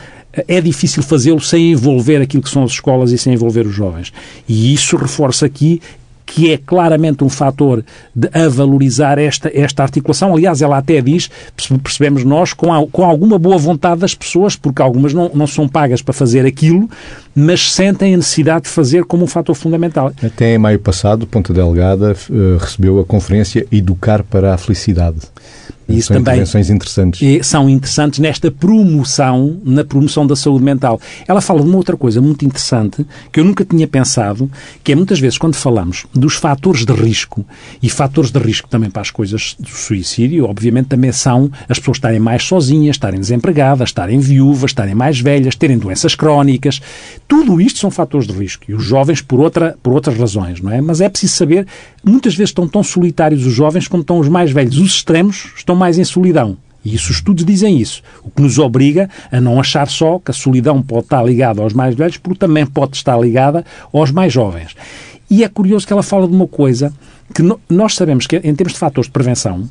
é 0.46 0.60
difícil 0.60 1.02
fazê-lo 1.02 1.40
sem 1.40 1.72
envolver 1.72 2.20
aquilo 2.20 2.42
que 2.42 2.50
são 2.50 2.64
as 2.64 2.72
escolas 2.72 3.12
e 3.12 3.18
sem 3.18 3.34
envolver 3.34 3.66
os 3.66 3.74
jovens. 3.74 4.12
E 4.48 4.72
isso 4.72 4.96
reforça 4.96 5.46
aqui 5.46 5.80
que 6.28 6.52
é 6.52 6.58
claramente 6.58 7.24
um 7.24 7.28
fator 7.28 7.82
de 8.14 8.28
a 8.32 8.48
valorizar 8.48 9.18
esta, 9.18 9.50
esta 9.52 9.82
articulação. 9.82 10.34
Aliás, 10.34 10.60
ela 10.60 10.76
até 10.76 11.00
diz, 11.00 11.30
percebemos 11.82 12.22
nós, 12.22 12.52
com, 12.52 12.72
a, 12.72 12.86
com 12.86 13.04
alguma 13.04 13.38
boa 13.38 13.56
vontade 13.56 14.02
das 14.02 14.14
pessoas, 14.14 14.54
porque 14.54 14.82
algumas 14.82 15.14
não, 15.14 15.30
não 15.34 15.46
são 15.46 15.66
pagas 15.66 16.02
para 16.02 16.12
fazer 16.12 16.44
aquilo, 16.44 16.88
mas 17.34 17.72
sentem 17.72 18.12
a 18.12 18.16
necessidade 18.16 18.64
de 18.64 18.70
fazer 18.70 19.04
como 19.04 19.24
um 19.24 19.26
fator 19.26 19.54
fundamental. 19.54 20.12
Até 20.22 20.54
em 20.54 20.58
maio 20.58 20.78
passado, 20.78 21.26
Ponta 21.26 21.52
Delgada 21.52 22.14
uh, 22.28 22.58
recebeu 22.58 23.00
a 23.00 23.04
conferência 23.04 23.66
Educar 23.72 24.22
para 24.22 24.52
a 24.52 24.58
Felicidade. 24.58 25.16
Isso 25.88 26.08
são 26.08 26.22
também 26.22 26.34
interessantes. 26.40 27.46
são 27.46 27.68
interessantes 27.68 28.18
nesta 28.18 28.50
promoção, 28.50 29.58
na 29.64 29.82
promoção 29.84 30.26
da 30.26 30.36
saúde 30.36 30.64
mental. 30.64 31.00
Ela 31.26 31.40
fala 31.40 31.62
de 31.62 31.68
uma 31.68 31.78
outra 31.78 31.96
coisa 31.96 32.20
muito 32.20 32.44
interessante 32.44 33.06
que 33.32 33.40
eu 33.40 33.44
nunca 33.44 33.64
tinha 33.64 33.88
pensado, 33.88 34.50
que 34.84 34.92
é 34.92 34.94
muitas 34.94 35.18
vezes 35.18 35.38
quando 35.38 35.56
falamos 35.56 36.06
dos 36.12 36.34
fatores 36.34 36.84
de 36.84 36.92
risco, 36.92 37.44
e 37.82 37.88
fatores 37.88 38.30
de 38.30 38.38
risco 38.38 38.68
também 38.68 38.90
para 38.90 39.02
as 39.02 39.10
coisas 39.10 39.56
do 39.58 39.68
suicídio, 39.68 40.44
obviamente 40.44 40.88
também 40.88 41.10
são 41.12 41.50
as 41.68 41.78
pessoas 41.78 41.96
estarem 41.96 42.20
mais 42.20 42.44
sozinhas, 42.44 42.96
estarem 42.96 43.18
desempregadas, 43.18 43.88
estarem 43.88 44.18
viúvas, 44.18 44.70
estarem 44.70 44.94
mais 44.94 45.20
velhas, 45.20 45.54
terem 45.54 45.78
doenças 45.78 46.14
crónicas. 46.14 46.80
Tudo 47.26 47.60
isto 47.60 47.78
são 47.78 47.90
fatores 47.90 48.26
de 48.26 48.32
risco. 48.34 48.64
E 48.68 48.74
os 48.74 48.84
jovens 48.84 49.22
por, 49.22 49.40
outra, 49.40 49.76
por 49.82 49.92
outras 49.92 50.18
razões, 50.18 50.60
não 50.60 50.70
é? 50.70 50.80
Mas 50.80 51.00
é 51.00 51.08
preciso 51.08 51.34
saber, 51.34 51.66
muitas 52.04 52.34
vezes 52.34 52.50
estão 52.50 52.68
tão 52.68 52.82
solitários 52.82 53.46
os 53.46 53.52
jovens 53.52 53.88
como 53.88 54.02
estão 54.02 54.18
os 54.18 54.28
mais 54.28 54.50
velhos. 54.50 54.78
Os 54.78 54.92
extremos 54.92 55.52
estão 55.56 55.77
mais 55.78 55.98
em 55.98 56.04
solidão. 56.04 56.56
E 56.84 56.94
isso, 56.94 57.10
os 57.10 57.16
estudos 57.16 57.44
dizem 57.44 57.78
isso. 57.78 58.02
O 58.22 58.30
que 58.30 58.42
nos 58.42 58.58
obriga 58.58 59.08
a 59.30 59.40
não 59.40 59.60
achar 59.60 59.88
só 59.88 60.18
que 60.18 60.30
a 60.30 60.34
solidão 60.34 60.82
pode 60.82 61.04
estar 61.04 61.22
ligada 61.22 61.62
aos 61.62 61.72
mais 61.72 61.94
velhos, 61.94 62.16
porque 62.16 62.38
também 62.38 62.66
pode 62.66 62.96
estar 62.96 63.18
ligada 63.18 63.64
aos 63.92 64.10
mais 64.10 64.32
jovens. 64.32 64.74
E 65.30 65.44
é 65.44 65.48
curioso 65.48 65.86
que 65.86 65.92
ela 65.92 66.02
fala 66.02 66.26
de 66.26 66.34
uma 66.34 66.46
coisa 66.46 66.92
que 67.34 67.42
nós 67.68 67.94
sabemos 67.94 68.26
que, 68.26 68.36
em 68.36 68.54
termos 68.54 68.72
de 68.72 68.78
fatores 68.78 69.08
de 69.08 69.12
prevenção, 69.12 69.68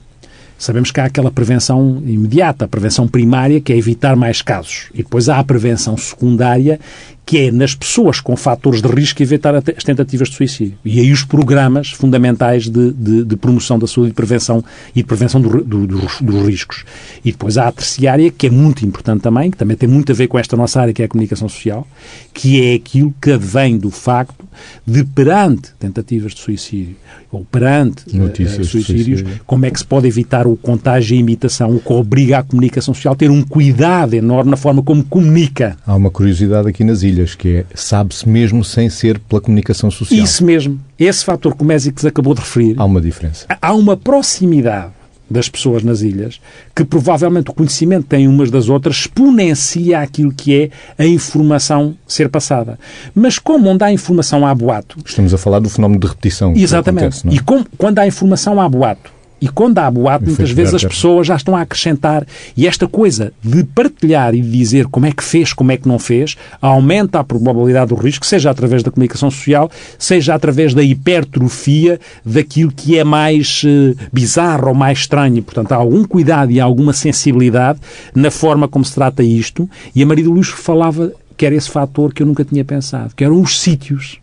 sabemos 0.57 0.91
que 0.91 0.99
há 0.99 1.05
aquela 1.05 1.31
prevenção 1.31 2.01
imediata, 2.05 2.65
a 2.65 2.67
prevenção 2.67 3.07
primária, 3.07 3.59
que 3.59 3.73
é 3.73 3.77
evitar 3.77 4.15
mais 4.15 4.41
casos. 4.41 4.89
E 4.93 4.97
depois 4.97 5.29
há 5.29 5.39
a 5.39 5.43
prevenção 5.43 5.97
secundária, 5.97 6.79
que 7.27 7.39
é 7.39 7.51
nas 7.51 7.75
pessoas 7.75 8.21
com 8.21 8.37
fatores 8.37 8.81
de 8.81 8.87
risco 8.87 9.21
evitar 9.21 9.53
as 9.53 9.83
tentativas 9.83 10.29
de 10.29 10.35
suicídio. 10.35 10.77
E 10.85 11.01
aí 11.01 11.11
os 11.11 11.25
programas 11.25 11.89
fundamentais 11.89 12.69
de, 12.69 12.93
de, 12.93 13.25
de 13.25 13.35
promoção 13.35 13.77
da 13.77 13.85
saúde 13.85 14.11
e 14.11 14.13
prevenção 14.13 14.63
e 14.95 15.01
de 15.01 15.03
prevenção 15.03 15.41
do, 15.41 15.61
do, 15.61 15.85
dos, 15.85 16.21
dos 16.21 16.47
riscos. 16.47 16.85
E 17.25 17.33
depois 17.33 17.57
há 17.57 17.67
a 17.67 17.71
terciária, 17.73 18.31
que 18.31 18.47
é 18.47 18.49
muito 18.49 18.85
importante 18.85 19.23
também, 19.23 19.51
que 19.51 19.57
também 19.57 19.75
tem 19.75 19.89
muito 19.89 20.09
a 20.13 20.15
ver 20.15 20.27
com 20.29 20.39
esta 20.39 20.55
nossa 20.55 20.79
área, 20.79 20.93
que 20.93 21.01
é 21.01 21.05
a 21.05 21.09
comunicação 21.09 21.49
social, 21.49 21.85
que 22.33 22.63
é 22.63 22.75
aquilo 22.75 23.13
que 23.21 23.33
advém 23.33 23.77
do 23.77 23.91
facto 23.91 24.47
de, 24.85 25.03
perante 25.03 25.73
tentativas 25.77 26.33
de 26.33 26.39
suicídio 26.39 26.95
ou 27.29 27.43
perante 27.43 28.03
uh, 28.07 28.63
suicídios, 28.63 28.69
suicídio. 28.69 29.41
como 29.45 29.65
é 29.65 29.71
que 29.71 29.79
se 29.79 29.85
pode 29.85 30.07
evitar 30.07 30.47
o 30.47 30.55
contágio 30.55 31.13
e 31.13 31.17
a 31.17 31.19
imitação, 31.19 31.75
o 31.75 31.79
que 31.81 31.91
obriga 31.91 32.37
a 32.37 32.43
comunicação 32.43 32.93
social 32.93 33.13
a 33.13 33.17
ter 33.17 33.29
um 33.29 33.43
cuidado 33.43 34.13
enorme 34.13 34.49
na 34.49 34.57
forma 34.57 34.81
como 34.81 35.03
comunica. 35.03 35.75
Há 35.85 35.93
uma 35.93 36.09
curiosidade 36.09 36.69
aqui 36.69 36.85
nas 36.85 37.03
ilhas 37.03 37.16
que 37.35 37.57
é 37.57 37.65
sabe-se 37.75 38.27
mesmo 38.27 38.63
sem 38.63 38.89
ser 38.89 39.19
pela 39.19 39.41
comunicação 39.41 39.89
social. 39.91 40.23
Isso 40.23 40.43
mesmo. 40.43 40.79
Esse 40.97 41.23
fator 41.23 41.55
que 41.55 41.63
o 41.63 41.65
Mésicles 41.65 42.05
acabou 42.05 42.33
de 42.33 42.41
referir. 42.41 42.75
Há 42.77 42.85
uma 42.85 43.01
diferença. 43.01 43.45
Há 43.61 43.73
uma 43.73 43.95
proximidade 43.95 44.91
das 45.29 45.49
pessoas 45.49 45.83
nas 45.83 46.01
ilhas, 46.01 46.39
que 46.75 46.85
provavelmente 46.85 47.51
o 47.51 47.53
conhecimento 47.53 48.07
tem 48.07 48.27
umas 48.27 48.49
das 48.49 48.69
outras 48.69 48.95
exponencia 48.97 49.99
aquilo 49.99 50.31
que 50.31 50.55
é 50.97 51.03
a 51.03 51.05
informação 51.05 51.95
ser 52.07 52.29
passada. 52.29 52.79
Mas 53.13 53.37
como 53.37 53.69
onde 53.69 53.83
há 53.83 53.91
informação 53.91 54.45
há 54.45 54.55
boato... 54.55 54.97
Estamos 55.05 55.33
a 55.33 55.37
falar 55.37 55.59
do 55.59 55.69
fenómeno 55.69 55.99
de 55.99 56.07
repetição. 56.07 56.53
Exatamente. 56.55 57.03
Acontece, 57.03 57.27
é? 57.27 57.33
E 57.33 57.39
como, 57.39 57.65
quando 57.77 57.99
há 57.99 58.07
informação 58.07 58.59
há 58.61 58.69
boato, 58.69 59.11
e 59.39 59.47
quando 59.47 59.77
há 59.79 59.89
boato, 59.89 60.25
muitas 60.25 60.49
vezes 60.51 60.73
as 60.73 60.83
pessoas 60.83 61.27
já 61.27 61.35
estão 61.35 61.55
a 61.55 61.61
acrescentar. 61.61 62.25
E 62.55 62.67
esta 62.67 62.87
coisa 62.87 63.31
de 63.43 63.63
partilhar 63.63 64.33
e 64.33 64.41
de 64.41 64.49
dizer 64.49 64.87
como 64.87 65.05
é 65.05 65.11
que 65.11 65.23
fez, 65.23 65.53
como 65.53 65.71
é 65.71 65.77
que 65.77 65.87
não 65.87 65.99
fez, 65.99 66.35
aumenta 66.61 67.19
a 67.19 67.23
probabilidade 67.23 67.89
do 67.89 67.95
risco, 67.95 68.25
seja 68.25 68.49
através 68.49 68.81
da 68.81 68.89
comunicação 68.89 69.29
social, 69.29 69.69
seja 69.99 70.33
através 70.33 70.73
da 70.73 70.81
hipertrofia 70.81 71.99
daquilo 72.25 72.71
que 72.71 72.97
é 72.97 73.03
mais 73.03 73.61
uh, 73.63 73.95
bizarro 74.11 74.69
ou 74.69 74.73
mais 74.73 74.99
estranho. 74.99 75.43
Portanto, 75.43 75.71
há 75.71 75.75
algum 75.75 76.03
cuidado 76.03 76.51
e 76.51 76.59
alguma 76.59 76.93
sensibilidade 76.93 77.79
na 78.15 78.31
forma 78.31 78.67
como 78.67 78.83
se 78.83 78.95
trata 78.95 79.23
isto. 79.23 79.69
E 79.95 80.01
a 80.01 80.05
Maria 80.05 80.27
Luz 80.27 80.47
falava 80.47 81.11
que 81.35 81.45
era 81.45 81.53
esse 81.53 81.69
fator 81.69 82.11
que 82.11 82.23
eu 82.23 82.27
nunca 82.27 82.43
tinha 82.43 82.65
pensado, 82.65 83.13
que 83.15 83.23
eram 83.23 83.39
os 83.39 83.59
sítios 83.59 84.19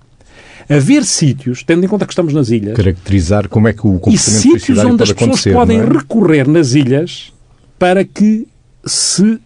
haver 0.68 1.04
sítios, 1.04 1.62
tendo 1.62 1.84
em 1.84 1.88
conta 1.88 2.06
que 2.06 2.12
estamos 2.12 2.32
nas 2.32 2.50
ilhas... 2.50 2.76
Caracterizar 2.76 3.48
como 3.48 3.68
é 3.68 3.72
que 3.72 3.80
o 3.80 3.98
comportamento 3.98 4.14
e 4.14 4.18
sítios 4.18 4.78
onde 4.78 5.02
as 5.02 5.12
pessoas 5.12 5.44
podem 5.44 5.80
é? 5.80 5.84
recorrer 5.84 6.48
nas 6.48 6.74
ilhas 6.74 7.32
para 7.78 8.04
que 8.04 8.46
se 8.84 9.40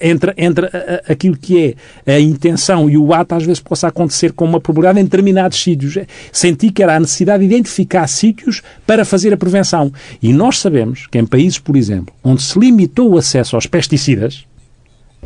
entre, 0.00 0.32
entre 0.36 0.68
aquilo 1.08 1.36
que 1.36 1.76
é 2.06 2.14
a 2.14 2.20
intenção 2.20 2.88
e 2.88 2.96
o 2.96 3.12
ato, 3.12 3.34
às 3.34 3.44
vezes 3.44 3.60
possa 3.60 3.88
acontecer 3.88 4.32
com 4.32 4.44
uma 4.44 4.60
probabilidade 4.60 5.00
em 5.00 5.04
determinados 5.04 5.60
sítios. 5.60 5.98
Senti 6.30 6.70
que 6.70 6.82
era 6.82 6.94
a 6.94 7.00
necessidade 7.00 7.46
de 7.46 7.52
identificar 7.52 8.06
sítios 8.06 8.62
para 8.86 9.04
fazer 9.04 9.32
a 9.32 9.36
prevenção. 9.36 9.92
E 10.22 10.32
nós 10.32 10.60
sabemos 10.60 11.06
que 11.08 11.18
em 11.18 11.26
países, 11.26 11.58
por 11.58 11.76
exemplo, 11.76 12.14
onde 12.22 12.42
se 12.42 12.58
limitou 12.58 13.12
o 13.12 13.18
acesso 13.18 13.56
aos 13.56 13.66
pesticidas, 13.66 14.46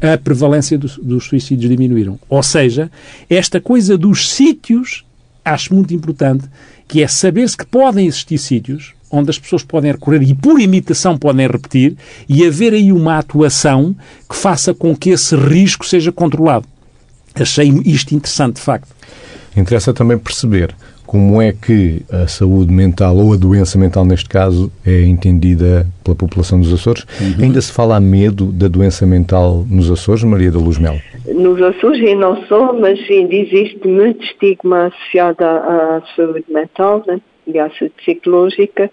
a 0.01 0.17
prevalência 0.17 0.79
dos, 0.79 0.97
dos 0.97 1.25
suicídios 1.25 1.71
diminuíram. 1.71 2.19
Ou 2.29 2.43
seja, 2.43 2.91
esta 3.29 3.61
coisa 3.61 3.97
dos 3.97 4.31
sítios, 4.31 5.05
acho 5.45 5.75
muito 5.75 5.93
importante, 5.95 6.45
que 6.87 7.03
é 7.03 7.09
saber-se 7.09 7.57
que 7.57 7.67
podem 7.67 8.07
existir 8.07 8.39
sítios 8.39 8.95
onde 9.11 9.31
as 9.31 9.39
pessoas 9.39 9.63
podem 9.63 9.93
recorrer 9.93 10.23
e 10.23 10.35
por 10.35 10.61
imitação 10.61 11.17
podem 11.17 11.47
repetir 11.47 11.97
e 12.29 12.47
haver 12.47 12.75
aí 12.75 12.93
uma 12.93 13.19
atuação 13.19 13.97
que 14.29 14.37
faça 14.37 14.75
com 14.75 14.95
que 14.95 15.11
esse 15.11 15.35
risco 15.35 15.87
seja 15.87 16.13
controlado. 16.13 16.67
Achei 17.35 17.69
isto 17.85 18.15
interessante, 18.15 18.57
de 18.57 18.63
facto. 18.63 18.89
Interessa 19.57 19.93
também 19.93 20.19
perceber 20.19 20.75
como 21.09 21.41
é 21.41 21.53
que 21.55 22.03
a 22.13 22.29
saúde 22.29 22.71
mental, 22.71 23.17
ou 23.17 23.33
a 23.33 23.37
doença 23.37 23.79
mental 23.79 24.05
neste 24.05 24.29
caso, 24.29 24.71
é 24.87 25.05
entendida 25.05 25.87
pela 26.05 26.15
população 26.15 26.61
dos 26.61 26.71
Açores. 26.71 27.07
Uhum. 27.19 27.45
Ainda 27.45 27.63
se 27.63 27.73
fala 27.73 27.97
a 27.97 28.01
medo 28.01 28.53
da 28.53 28.69
doença 28.69 29.07
mental 29.07 29.65
nos 29.71 29.91
Açores, 29.91 30.23
Maria 30.23 30.53
da 30.53 30.59
Luz 30.59 30.77
Mel? 30.79 30.97
Nos 31.27 31.63
Açores 31.63 31.99
e 32.07 32.15
não 32.15 32.45
só, 32.45 32.75
mas 32.75 33.01
ainda 33.09 33.35
existe 33.35 33.89
muito 33.89 34.23
estigma 34.23 34.89
associado 34.89 35.43
à, 35.43 35.97
à 35.97 36.03
saúde 36.15 36.45
mental, 36.51 37.03
né? 37.07 37.19
e 37.47 37.59
à 37.59 37.71
saúde 37.71 37.95
psicológica, 37.97 38.91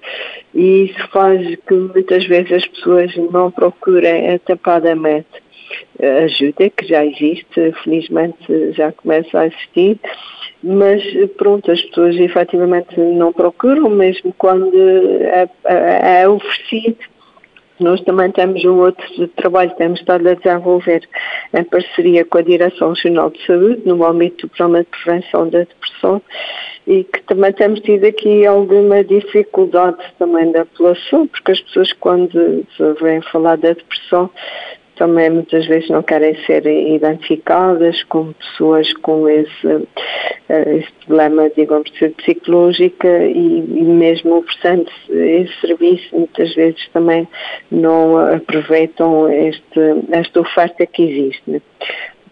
e 0.53 0.85
isso 0.85 1.09
faz 1.11 1.41
que 1.67 1.73
muitas 1.73 2.25
vezes 2.27 2.53
as 2.53 2.65
pessoas 2.65 3.13
não 3.33 3.51
procurem 3.51 4.29
atapadamente 4.35 5.27
ajuda, 6.23 6.69
que 6.69 6.87
já 6.87 7.05
existe, 7.05 7.73
felizmente 7.83 8.71
já 8.71 8.91
começa 8.91 9.39
a 9.39 9.47
existir, 9.47 9.99
mas 10.63 11.03
pronto, 11.37 11.71
as 11.71 11.81
pessoas 11.81 12.15
efetivamente 12.15 12.99
não 12.99 13.31
procuram, 13.31 13.89
mesmo 13.89 14.33
quando 14.37 14.75
é, 14.75 15.47
é, 15.65 16.21
é 16.21 16.29
oferecido. 16.29 16.97
Nós 17.77 17.99
também 18.01 18.31
temos 18.31 18.63
um 18.63 18.79
outro 18.79 19.27
trabalho 19.35 19.71
que 19.71 19.77
temos 19.77 19.99
estado 19.99 20.27
a 20.29 20.33
desenvolver 20.33 21.07
em 21.53 21.63
parceria 21.65 22.23
com 22.23 22.37
a 22.37 22.41
Direção 22.41 22.93
Regional 22.93 23.29
de 23.29 23.45
Saúde, 23.45 23.81
no 23.85 24.05
âmbito 24.05 24.47
do 24.47 24.49
Programa 24.49 24.79
de 24.79 24.89
Prevenção 24.89 25.49
da 25.49 25.59
Depressão, 25.59 26.21
e 26.87 27.03
que 27.03 27.21
também 27.23 27.51
temos 27.51 27.81
tido 27.81 28.05
aqui 28.05 28.45
alguma 28.45 29.03
dificuldade 29.03 29.97
também 30.17 30.53
da 30.53 30.63
população, 30.65 31.27
porque 31.27 31.51
as 31.51 31.59
pessoas 31.59 31.91
quando 31.93 32.65
vêm 33.01 33.21
falar 33.23 33.57
da 33.57 33.73
depressão 33.73 34.29
também 34.95 35.29
muitas 35.29 35.65
vezes 35.67 35.89
não 35.89 36.01
querem 36.01 36.35
ser 36.45 36.65
identificadas 36.65 38.03
como 38.03 38.33
pessoas 38.33 38.91
com 38.97 39.27
esse, 39.27 39.87
eh, 40.49 40.77
esse 40.77 40.91
problema, 41.05 41.49
digamos, 41.55 41.91
psicológica 42.17 43.25
e, 43.25 43.59
e 43.59 43.83
mesmo 43.83 44.37
oferecendo 44.37 44.89
esse 45.09 45.53
serviço, 45.61 46.15
muitas 46.15 46.53
vezes 46.55 46.87
também 46.89 47.27
não 47.71 48.17
aproveitam 48.17 49.31
este, 49.31 49.79
esta 50.11 50.41
oferta 50.41 50.85
que 50.85 51.03
existe. 51.03 51.43
Né? 51.47 51.61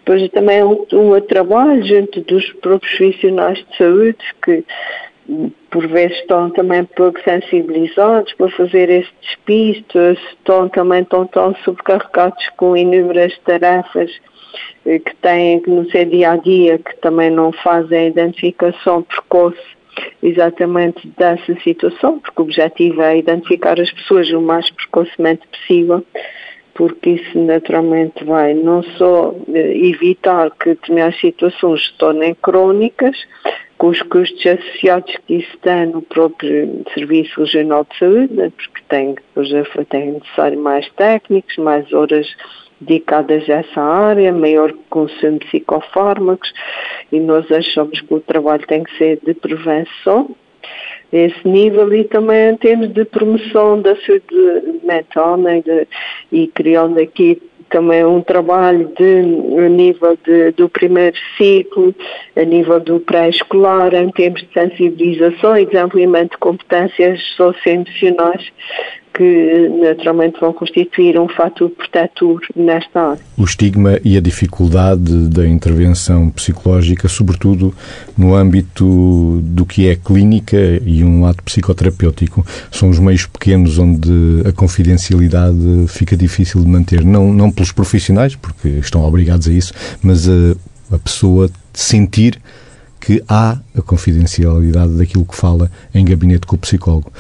Depois 0.05 0.29
também 0.31 0.63
um, 0.63 0.85
um 0.91 1.21
trabalho 1.21 1.83
junto 1.85 2.21
dos 2.21 2.51
profissionais 2.53 3.57
de 3.59 3.77
saúde 3.77 4.17
que 4.43 4.63
por 5.69 5.87
vezes 5.87 6.17
estão 6.17 6.49
também 6.49 6.83
pouco 6.83 7.19
sensibilizados 7.23 8.33
para 8.33 8.49
fazer 8.51 8.89
esse 8.89 9.11
despiste, 9.21 9.97
estão 10.29 10.67
também 10.69 11.03
tão, 11.05 11.25
tão 11.27 11.55
sobrecarregados 11.63 12.49
com 12.57 12.75
inúmeras 12.75 13.37
tarefas 13.39 14.11
eh, 14.85 14.99
que 14.99 15.15
têm 15.17 15.61
no 15.65 15.89
seu 15.89 16.05
dia 16.05 16.31
a 16.31 16.35
dia, 16.37 16.77
que 16.77 16.95
também 16.97 17.29
não 17.29 17.51
fazem 17.51 17.97
a 17.97 18.07
identificação 18.07 19.03
precoce 19.03 19.61
exatamente 20.21 21.07
dessa 21.17 21.55
situação, 21.61 22.19
porque 22.19 22.41
o 22.41 22.45
objetivo 22.45 23.01
é 23.01 23.17
identificar 23.17 23.79
as 23.79 23.91
pessoas 23.91 24.29
o 24.31 24.41
mais 24.41 24.69
precocemente 24.71 25.47
possível, 25.47 26.03
porque 26.73 27.11
isso 27.11 27.39
naturalmente 27.39 28.23
vai 28.23 28.53
não 28.53 28.83
só 28.83 29.33
eh, 29.53 29.77
evitar 29.77 30.51
que 30.51 30.69
determinadas 30.69 31.19
situações 31.19 31.85
se 31.85 31.93
tornem 31.97 32.35
crónicas, 32.35 33.15
com 33.83 33.89
os 33.89 34.01
custos 34.03 34.45
associados 34.45 35.13
que 35.27 35.35
isso 35.35 35.57
tem 35.61 35.87
no 35.87 36.01
próprio 36.01 36.85
Serviço 36.93 37.41
Regional 37.41 37.85
de 37.91 37.99
Saúde, 37.99 38.33
né, 38.33 38.49
porque 38.55 38.81
tem, 38.87 39.15
tem 39.89 40.11
necessário 40.13 40.57
mais 40.57 40.89
técnicos, 40.91 41.57
mais 41.57 41.91
horas 41.91 42.25
dedicadas 42.79 43.43
a 43.49 43.55
essa 43.55 43.81
área, 43.81 44.31
maior 44.31 44.73
consumo 44.89 45.37
de 45.37 45.47
psicofármacos 45.47 46.53
e 47.11 47.19
nós 47.19 47.51
achamos 47.51 47.99
que 47.99 48.13
o 48.13 48.21
trabalho 48.21 48.65
tem 48.67 48.85
que 48.85 48.97
ser 48.97 49.19
de 49.21 49.33
prevenção 49.33 50.33
esse 51.11 51.45
nível 51.45 51.93
e 51.93 52.05
também 52.05 52.51
em 52.51 52.55
termos 52.55 52.87
de 52.93 53.03
promoção 53.03 53.81
da 53.81 53.97
saúde 53.97 54.79
mental 54.81 55.35
né, 55.35 55.61
de, 55.61 55.85
e 56.31 56.47
criando 56.47 57.01
aqui 57.01 57.41
também 57.73 58.05
um 58.05 58.21
trabalho 58.21 58.93
de, 58.95 59.65
a 59.65 59.67
nível 59.67 60.15
de, 60.23 60.51
do 60.51 60.69
primeiro 60.69 61.17
ciclo, 61.35 61.93
a 62.35 62.43
nível 62.43 62.79
do 62.79 62.99
pré-escolar, 62.99 63.95
em 63.95 64.11
termos 64.11 64.41
de 64.41 64.53
sensibilização 64.53 65.57
e 65.57 65.65
desenvolvimento 65.65 66.31
de 66.31 66.37
competências 66.37 67.19
socioemocionais 67.35 68.51
que 69.13 69.69
naturalmente 69.81 70.39
vão 70.39 70.51
constituir 70.51 71.19
um 71.19 71.27
fator 71.27 71.69
protetor 71.69 72.41
nesta 72.55 73.11
área. 73.11 73.21
O 73.37 73.43
estigma 73.43 73.99
e 74.03 74.17
a 74.17 74.21
dificuldade 74.21 75.29
da 75.29 75.47
intervenção 75.47 76.29
psicológica, 76.29 77.07
sobretudo 77.07 77.73
no 78.17 78.33
âmbito 78.35 79.39
do 79.43 79.65
que 79.65 79.87
é 79.87 79.95
clínica 79.95 80.57
e 80.85 81.03
um 81.03 81.25
ato 81.25 81.43
psicoterapêutico, 81.43 82.45
são 82.71 82.89
os 82.89 82.97
meios 82.97 83.25
pequenos 83.25 83.77
onde 83.77 84.41
a 84.47 84.51
confidencialidade 84.51 85.85
fica 85.87 86.17
difícil 86.17 86.61
de 86.61 86.67
manter, 86.67 87.05
não, 87.05 87.31
não 87.31 87.51
pelos 87.51 87.71
profissionais, 87.71 88.35
porque 88.35 88.67
estão 88.67 89.03
obrigados 89.03 89.47
a 89.47 89.51
isso, 89.51 89.73
mas 90.01 90.27
a, 90.27 90.55
a 90.95 90.97
pessoa 90.97 91.49
sentir 91.71 92.39
que 92.99 93.21
há 93.27 93.59
a 93.77 93.81
confidencialidade 93.81 94.93
daquilo 94.93 95.25
que 95.25 95.35
fala 95.35 95.69
em 95.93 96.05
gabinete 96.05 96.47
com 96.47 96.55
o 96.55 96.59
psicólogo. 96.59 97.11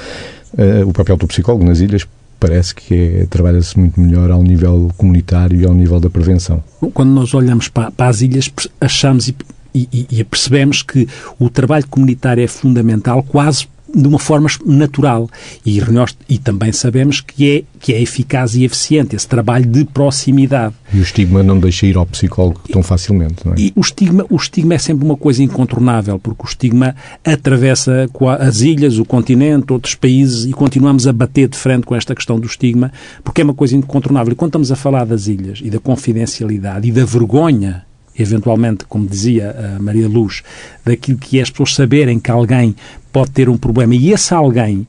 Uh, 0.53 0.87
o 0.87 0.93
papel 0.93 1.17
do 1.17 1.27
psicólogo 1.27 1.65
nas 1.65 1.79
ilhas 1.79 2.07
parece 2.39 2.75
que 2.75 2.93
é, 2.93 3.25
trabalha-se 3.29 3.79
muito 3.79 3.99
melhor 3.99 4.29
ao 4.29 4.43
nível 4.43 4.91
comunitário 4.97 5.59
e 5.61 5.65
ao 5.65 5.73
nível 5.73 5.99
da 5.99 6.09
prevenção. 6.09 6.61
Quando 6.93 7.11
nós 7.11 7.33
olhamos 7.33 7.69
para, 7.69 7.89
para 7.89 8.07
as 8.07 8.19
ilhas, 8.19 8.51
achamos 8.81 9.29
e, 9.29 9.35
e, 9.73 10.07
e 10.11 10.23
percebemos 10.25 10.83
que 10.83 11.07
o 11.39 11.49
trabalho 11.49 11.87
comunitário 11.87 12.43
é 12.43 12.47
fundamental 12.47 13.23
quase 13.23 13.67
de 13.93 14.07
uma 14.07 14.19
forma 14.19 14.49
natural. 14.65 15.29
E, 15.65 15.79
nós, 15.91 16.15
e 16.27 16.37
também 16.37 16.71
sabemos 16.71 17.21
que 17.21 17.57
é, 17.57 17.63
que 17.79 17.93
é 17.93 18.01
eficaz 18.01 18.55
e 18.55 18.63
eficiente 18.63 19.15
esse 19.15 19.27
trabalho 19.27 19.65
de 19.65 19.85
proximidade. 19.85 20.73
E 20.93 20.99
o 20.99 21.03
estigma 21.03 21.43
não 21.43 21.59
deixa 21.59 21.85
ir 21.85 21.95
ao 21.95 22.05
psicólogo 22.05 22.61
tão 22.71 22.81
facilmente, 22.81 23.45
não 23.45 23.53
é? 23.53 23.55
E 23.59 23.73
o 23.75 23.81
estigma, 23.81 24.25
o 24.29 24.35
estigma 24.35 24.73
é 24.73 24.77
sempre 24.77 25.05
uma 25.05 25.17
coisa 25.17 25.43
incontornável, 25.43 26.19
porque 26.19 26.43
o 26.43 26.47
estigma 26.47 26.95
atravessa 27.23 28.09
as 28.39 28.61
ilhas, 28.61 28.97
o 28.97 29.05
continente, 29.05 29.71
outros 29.71 29.95
países 29.95 30.45
e 30.45 30.51
continuamos 30.51 31.07
a 31.07 31.13
bater 31.13 31.47
de 31.47 31.57
frente 31.57 31.85
com 31.85 31.95
esta 31.95 32.15
questão 32.15 32.39
do 32.39 32.47
estigma, 32.47 32.91
porque 33.23 33.41
é 33.41 33.43
uma 33.43 33.53
coisa 33.53 33.75
incontornável. 33.75 34.33
E 34.33 34.35
quando 34.35 34.49
estamos 34.49 34.71
a 34.71 34.75
falar 34.75 35.05
das 35.05 35.27
ilhas 35.27 35.59
e 35.63 35.69
da 35.69 35.79
confidencialidade 35.79 36.87
e 36.87 36.91
da 36.91 37.05
vergonha 37.05 37.85
eventualmente, 38.17 38.85
como 38.85 39.07
dizia 39.07 39.75
a 39.75 39.81
Maria 39.81 40.07
Luz, 40.07 40.43
daquilo 40.85 41.17
que 41.17 41.39
é 41.39 41.41
as 41.41 41.49
pessoas 41.49 41.73
saberem 41.75 42.19
que 42.19 42.31
alguém 42.31 42.75
pode 43.11 43.31
ter 43.31 43.49
um 43.49 43.57
problema 43.57 43.95
e 43.95 44.11
esse 44.11 44.33
alguém 44.33 44.87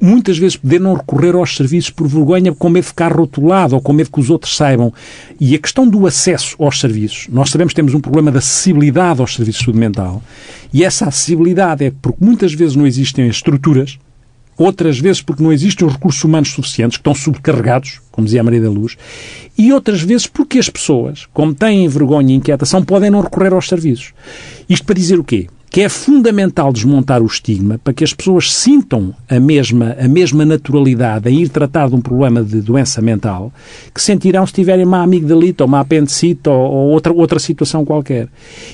muitas 0.00 0.38
vezes 0.38 0.56
poder 0.56 0.80
não 0.80 0.94
recorrer 0.94 1.34
aos 1.34 1.54
serviços 1.54 1.90
por 1.90 2.08
vergonha, 2.08 2.54
com 2.54 2.68
medo 2.68 2.84
de 2.84 2.88
ficar 2.88 3.12
rotulado 3.12 3.74
ou 3.74 3.80
com 3.80 3.92
medo 3.92 4.10
que 4.10 4.20
os 4.20 4.30
outros 4.30 4.56
saibam. 4.56 4.92
E 5.38 5.54
a 5.54 5.58
questão 5.58 5.86
do 5.86 6.06
acesso 6.06 6.56
aos 6.58 6.80
serviços, 6.80 7.28
nós 7.28 7.50
sabemos 7.50 7.72
que 7.72 7.76
temos 7.76 7.94
um 7.94 8.00
problema 8.00 8.30
de 8.30 8.38
acessibilidade 8.38 9.20
aos 9.20 9.34
serviços 9.34 9.60
de 9.60 9.64
saúde 9.66 9.80
mental, 9.80 10.22
e 10.72 10.84
essa 10.84 11.06
acessibilidade 11.06 11.84
é 11.84 11.92
porque 12.00 12.24
muitas 12.24 12.54
vezes 12.54 12.74
não 12.74 12.86
existem 12.86 13.28
estruturas, 13.28 13.98
outras 14.56 14.98
vezes 14.98 15.20
porque 15.20 15.42
não 15.42 15.52
existem 15.52 15.86
os 15.86 15.92
recursos 15.94 16.22
humanos 16.24 16.50
suficientes, 16.50 16.96
que 16.96 17.00
estão 17.00 17.14
subcarregados, 17.14 18.00
como 18.12 18.26
dizia 18.26 18.40
a 18.40 18.44
Maria 18.44 18.60
da 18.60 18.70
Luz, 18.70 18.96
e 19.58 19.72
outras 19.72 20.02
vezes 20.02 20.26
porque 20.26 20.58
as 20.58 20.68
pessoas, 20.68 21.26
como 21.32 21.54
têm 21.54 21.88
vergonha 21.88 22.32
e 22.32 22.36
inquietação, 22.36 22.84
podem 22.84 23.10
não 23.10 23.20
recorrer 23.20 23.52
aos 23.52 23.68
serviços. 23.68 24.12
Isto 24.68 24.86
para 24.86 24.94
dizer 24.94 25.18
o 25.18 25.24
quê? 25.24 25.48
que 25.72 25.80
é 25.80 25.88
fundamental 25.88 26.70
desmontar 26.70 27.22
o 27.22 27.26
estigma 27.26 27.80
para 27.82 27.94
que 27.94 28.04
as 28.04 28.12
pessoas 28.12 28.52
sintam 28.52 29.14
a 29.26 29.40
mesma, 29.40 29.96
a 29.98 30.06
mesma 30.06 30.44
naturalidade 30.44 31.30
em 31.30 31.40
ir 31.40 31.48
tratar 31.48 31.88
de 31.88 31.94
um 31.94 32.00
problema 32.00 32.44
de 32.44 32.60
doença 32.60 33.00
mental 33.00 33.50
que 33.94 34.02
sentirão 34.02 34.46
se 34.46 34.52
tiverem 34.52 34.84
uma 34.84 35.02
amigdalita 35.02 35.64
ou 35.64 35.68
uma 35.68 35.80
apendicite 35.80 36.46
ou, 36.46 36.54
ou 36.54 36.90
outra, 36.90 37.10
outra 37.10 37.38
situação 37.38 37.86
qualquer. 37.86 38.28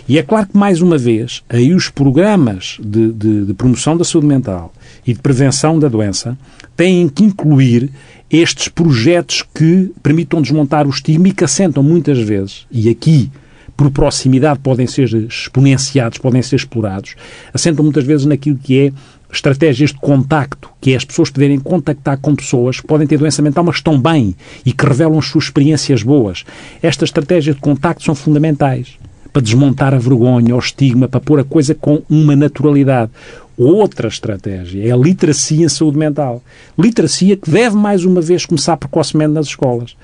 E 0.09 0.18
é 0.18 0.24
claro 0.24 0.48
que, 0.48 0.59
mais 0.59 0.83
uma 0.83 0.98
vez, 0.98 1.44
aí 1.48 1.72
os 1.72 1.88
programas 1.88 2.79
de, 2.83 3.12
de, 3.12 3.44
de 3.44 3.55
promoção 3.55 3.96
da 3.96 4.05
saúde 4.05 4.27
mental 4.27 4.72
e 5.07 5.12
de 5.14 5.20
prevenção 5.20 5.79
da 5.79 5.87
doença 5.87 6.37
têm 6.77 7.09
que 7.09 7.22
incluir 7.22 7.92
estes 8.31 8.69
projetos 8.69 9.45
que 9.55 9.93
permitam 10.03 10.43
desmontar 10.43 10.87
o 10.87 10.91
estigma 10.91 11.29
e 11.29 11.33
que 11.33 11.45
assentam 11.45 11.83
muitas 11.83 12.19
vezes, 12.19 12.67
e 12.71 12.88
aqui 12.88 13.31
por 13.77 13.91
proximidade 13.91 14.59
podem 14.59 14.87
ser 14.87 15.09
exponenciados, 15.14 16.19
podem 16.19 16.43
ser 16.43 16.57
explorados, 16.57 17.14
assentam 17.55 17.85
muitas 17.85 18.05
vezes 18.05 18.27
naquilo 18.27 18.59
que 18.59 18.87
é 18.87 18.93
estratégias 19.33 19.91
de 19.91 19.99
contacto, 19.99 20.71
que 20.81 20.93
é 20.93 20.97
as 20.97 21.05
pessoas 21.05 21.31
poderem 21.31 21.59
contactar 21.59 22.19
com 22.19 22.35
pessoas 22.35 22.81
que 22.81 22.87
podem 22.87 23.07
ter 23.07 23.19
doença 23.19 23.43
mental, 23.43 23.62
mas 23.62 23.77
estão 23.77 24.01
bem 24.01 24.35
e 24.64 24.73
que 24.73 24.87
revelam 24.87 25.19
as 25.19 25.27
suas 25.27 25.45
experiências 25.45 26.03
boas. 26.03 26.45
Estas 26.83 27.09
estratégias 27.09 27.55
de 27.55 27.62
contacto 27.62 28.03
são 28.03 28.14
fundamentais 28.14 28.97
para 29.33 29.43
desmontar 29.43 29.95
a 29.95 29.99
vergonha, 29.99 30.57
o 30.57 30.59
estigma, 30.59 31.07
para 31.07 31.21
pôr 31.21 31.41
a 31.41 31.45
coisa 31.45 31.75
com 31.75 32.03
uma 32.09 32.35
naturalidade. 32.35 33.11
Outra 33.59 34.09
estratégia 34.09 34.88
é 34.88 34.92
a 34.92 34.97
literacia 34.97 35.66
em 35.66 35.68
saúde 35.68 35.99
mental. 35.99 36.42
Literacia 36.79 37.37
que 37.37 37.51
deve, 37.51 37.77
mais 37.77 38.05
uma 38.05 38.21
vez, 38.21 38.47
começar 38.47 38.77
precocemente 38.77 39.33
nas 39.33 39.47
escolas. 39.47 39.97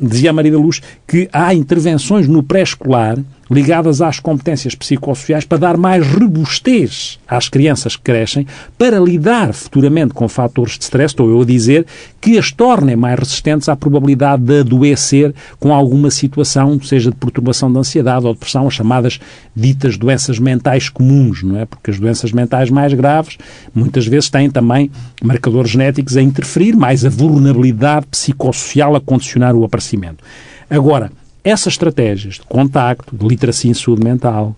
Dizia 0.00 0.30
a 0.30 0.32
Maria 0.32 0.52
da 0.52 0.58
Luz 0.58 0.82
que 1.06 1.28
há 1.32 1.54
intervenções 1.54 2.26
no 2.26 2.42
pré-escolar 2.42 3.18
ligadas 3.50 4.00
às 4.00 4.18
competências 4.18 4.74
psicossociais 4.74 5.44
para 5.44 5.58
dar 5.58 5.76
mais 5.76 6.06
robustez 6.06 7.18
às 7.26 7.48
crianças 7.48 7.96
que 7.96 8.02
crescem 8.02 8.46
para 8.76 8.98
lidar 8.98 9.52
futuramente 9.52 10.14
com 10.14 10.28
fatores 10.28 10.76
de 10.76 10.84
stress, 10.84 11.12
estou 11.12 11.28
eu 11.30 11.40
a 11.40 11.44
dizer, 11.44 11.86
que 12.20 12.38
as 12.38 12.50
tornem 12.50 12.96
mais 12.96 13.18
resistentes 13.18 13.68
à 13.68 13.76
probabilidade 13.76 14.42
de 14.42 14.60
adoecer 14.60 15.34
com 15.58 15.72
alguma 15.72 16.10
situação, 16.10 16.80
seja 16.82 17.10
de 17.10 17.16
perturbação 17.16 17.72
de 17.72 17.78
ansiedade 17.78 18.26
ou 18.26 18.34
depressão, 18.34 18.66
as 18.66 18.74
chamadas 18.74 19.20
ditas 19.54 19.96
doenças 19.96 20.38
mentais 20.38 20.88
comuns, 20.88 21.42
não 21.42 21.58
é? 21.58 21.64
Porque 21.64 21.90
as 21.90 21.98
doenças 21.98 22.32
mentais 22.32 22.70
mais 22.70 22.92
graves 22.92 23.38
muitas 23.74 24.06
vezes 24.06 24.28
têm 24.28 24.50
também 24.50 24.90
marcadores 25.22 25.70
genéticos 25.70 26.16
a 26.16 26.22
interferir, 26.22 26.74
mais 26.76 27.04
a 27.04 27.08
vulnerabilidade 27.08 28.06
psicossocial 28.06 28.96
a 28.96 29.00
condicionar 29.00 29.54
o 29.54 29.64
aparecimento. 29.64 30.24
Agora, 30.68 31.10
essas 31.46 31.74
estratégias 31.74 32.34
de 32.34 32.40
contacto, 32.40 33.16
de 33.16 33.24
literacia 33.24 33.70
em 33.70 33.74
saúde 33.74 34.02
mental, 34.02 34.56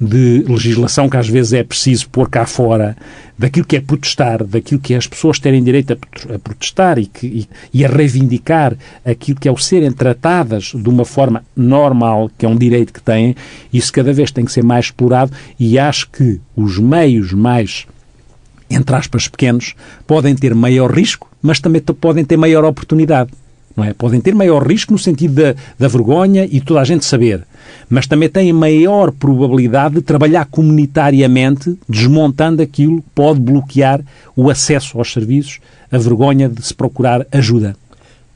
de 0.00 0.42
legislação 0.48 1.06
que 1.06 1.18
às 1.18 1.28
vezes 1.28 1.52
é 1.52 1.62
preciso 1.62 2.08
pôr 2.08 2.30
cá 2.30 2.46
fora, 2.46 2.96
daquilo 3.38 3.66
que 3.66 3.76
é 3.76 3.80
protestar, 3.82 4.42
daquilo 4.42 4.80
que 4.80 4.94
é 4.94 4.96
as 4.96 5.06
pessoas 5.06 5.38
terem 5.38 5.62
direito 5.62 5.92
a, 5.92 6.38
protestar 6.38 6.98
e, 6.98 7.04
que, 7.04 7.26
e, 7.26 7.48
e, 7.74 7.84
a 7.84 7.88
reivindicar 7.88 8.74
aquilo 9.04 9.38
que 9.38 9.48
é 9.48 9.52
o 9.52 9.58
serem 9.58 9.92
tratadas 9.92 10.72
de 10.74 10.88
uma 10.88 11.04
forma 11.04 11.44
normal, 11.54 12.30
que 12.38 12.46
é 12.46 12.48
um 12.48 12.56
direito 12.56 12.94
que 12.94 13.02
têm, 13.02 13.36
isso 13.70 13.92
cada 13.92 14.10
vez 14.10 14.30
tem 14.30 14.46
que 14.46 14.52
ser 14.52 14.64
mais 14.64 14.86
explorado 14.86 15.32
e 15.58 15.78
acho 15.78 16.08
que 16.08 16.40
os 16.56 16.78
meios 16.78 17.34
mais, 17.34 17.86
entre 18.70 18.96
aspas, 18.96 19.28
pequenos, 19.28 19.74
podem 20.06 20.34
ter 20.34 20.54
maior 20.54 20.90
risco, 20.90 21.30
mas 21.42 21.60
também 21.60 21.82
podem 21.82 22.24
ter 22.24 22.38
maior 22.38 22.64
oportunidade 22.64 23.30
não 23.76 23.84
é? 23.84 23.92
Podem 23.92 24.20
ter 24.20 24.34
maior 24.34 24.66
risco 24.66 24.92
no 24.92 24.98
sentido 24.98 25.34
da, 25.34 25.54
da 25.78 25.88
vergonha 25.88 26.46
e 26.50 26.60
toda 26.60 26.80
a 26.80 26.84
gente 26.84 27.04
saber, 27.04 27.46
mas 27.88 28.06
também 28.06 28.28
têm 28.28 28.52
maior 28.52 29.10
probabilidade 29.12 29.96
de 29.96 30.02
trabalhar 30.02 30.46
comunitariamente, 30.46 31.78
desmontando 31.88 32.62
aquilo 32.62 33.02
que 33.02 33.08
pode 33.14 33.40
bloquear 33.40 34.00
o 34.36 34.50
acesso 34.50 34.98
aos 34.98 35.12
serviços, 35.12 35.60
a 35.90 35.98
vergonha 35.98 36.48
de 36.48 36.64
se 36.64 36.74
procurar 36.74 37.26
ajuda. 37.32 37.76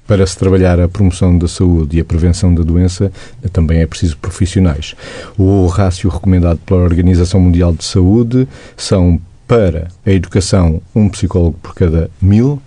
Para 0.07 0.27
se 0.27 0.37
trabalhar 0.37 0.79
a 0.79 0.87
promoção 0.87 1.37
da 1.39 1.49
saúde 1.49 1.97
e 1.97 2.01
a 2.01 2.05
prevenção 2.05 2.55
da 2.55 2.63
doença, 2.63 3.11
também 3.53 3.81
é 3.81 3.87
preciso 3.87 4.19
profissionais. 4.19 4.95
O 5.39 5.67
rácio 5.67 6.11
recomendado 6.11 6.59
pela 6.59 6.81
Organização 6.83 7.41
Mundial 7.41 7.73
de 7.73 7.85
Saúde 7.85 8.47
são 8.77 9.19
para 9.49 9.89
a 10.05 10.11
educação 10.11 10.83
um 10.95 11.09
psicólogo 11.09 11.59
por 11.63 11.75
cada 11.75 12.11
mil, 12.21 12.61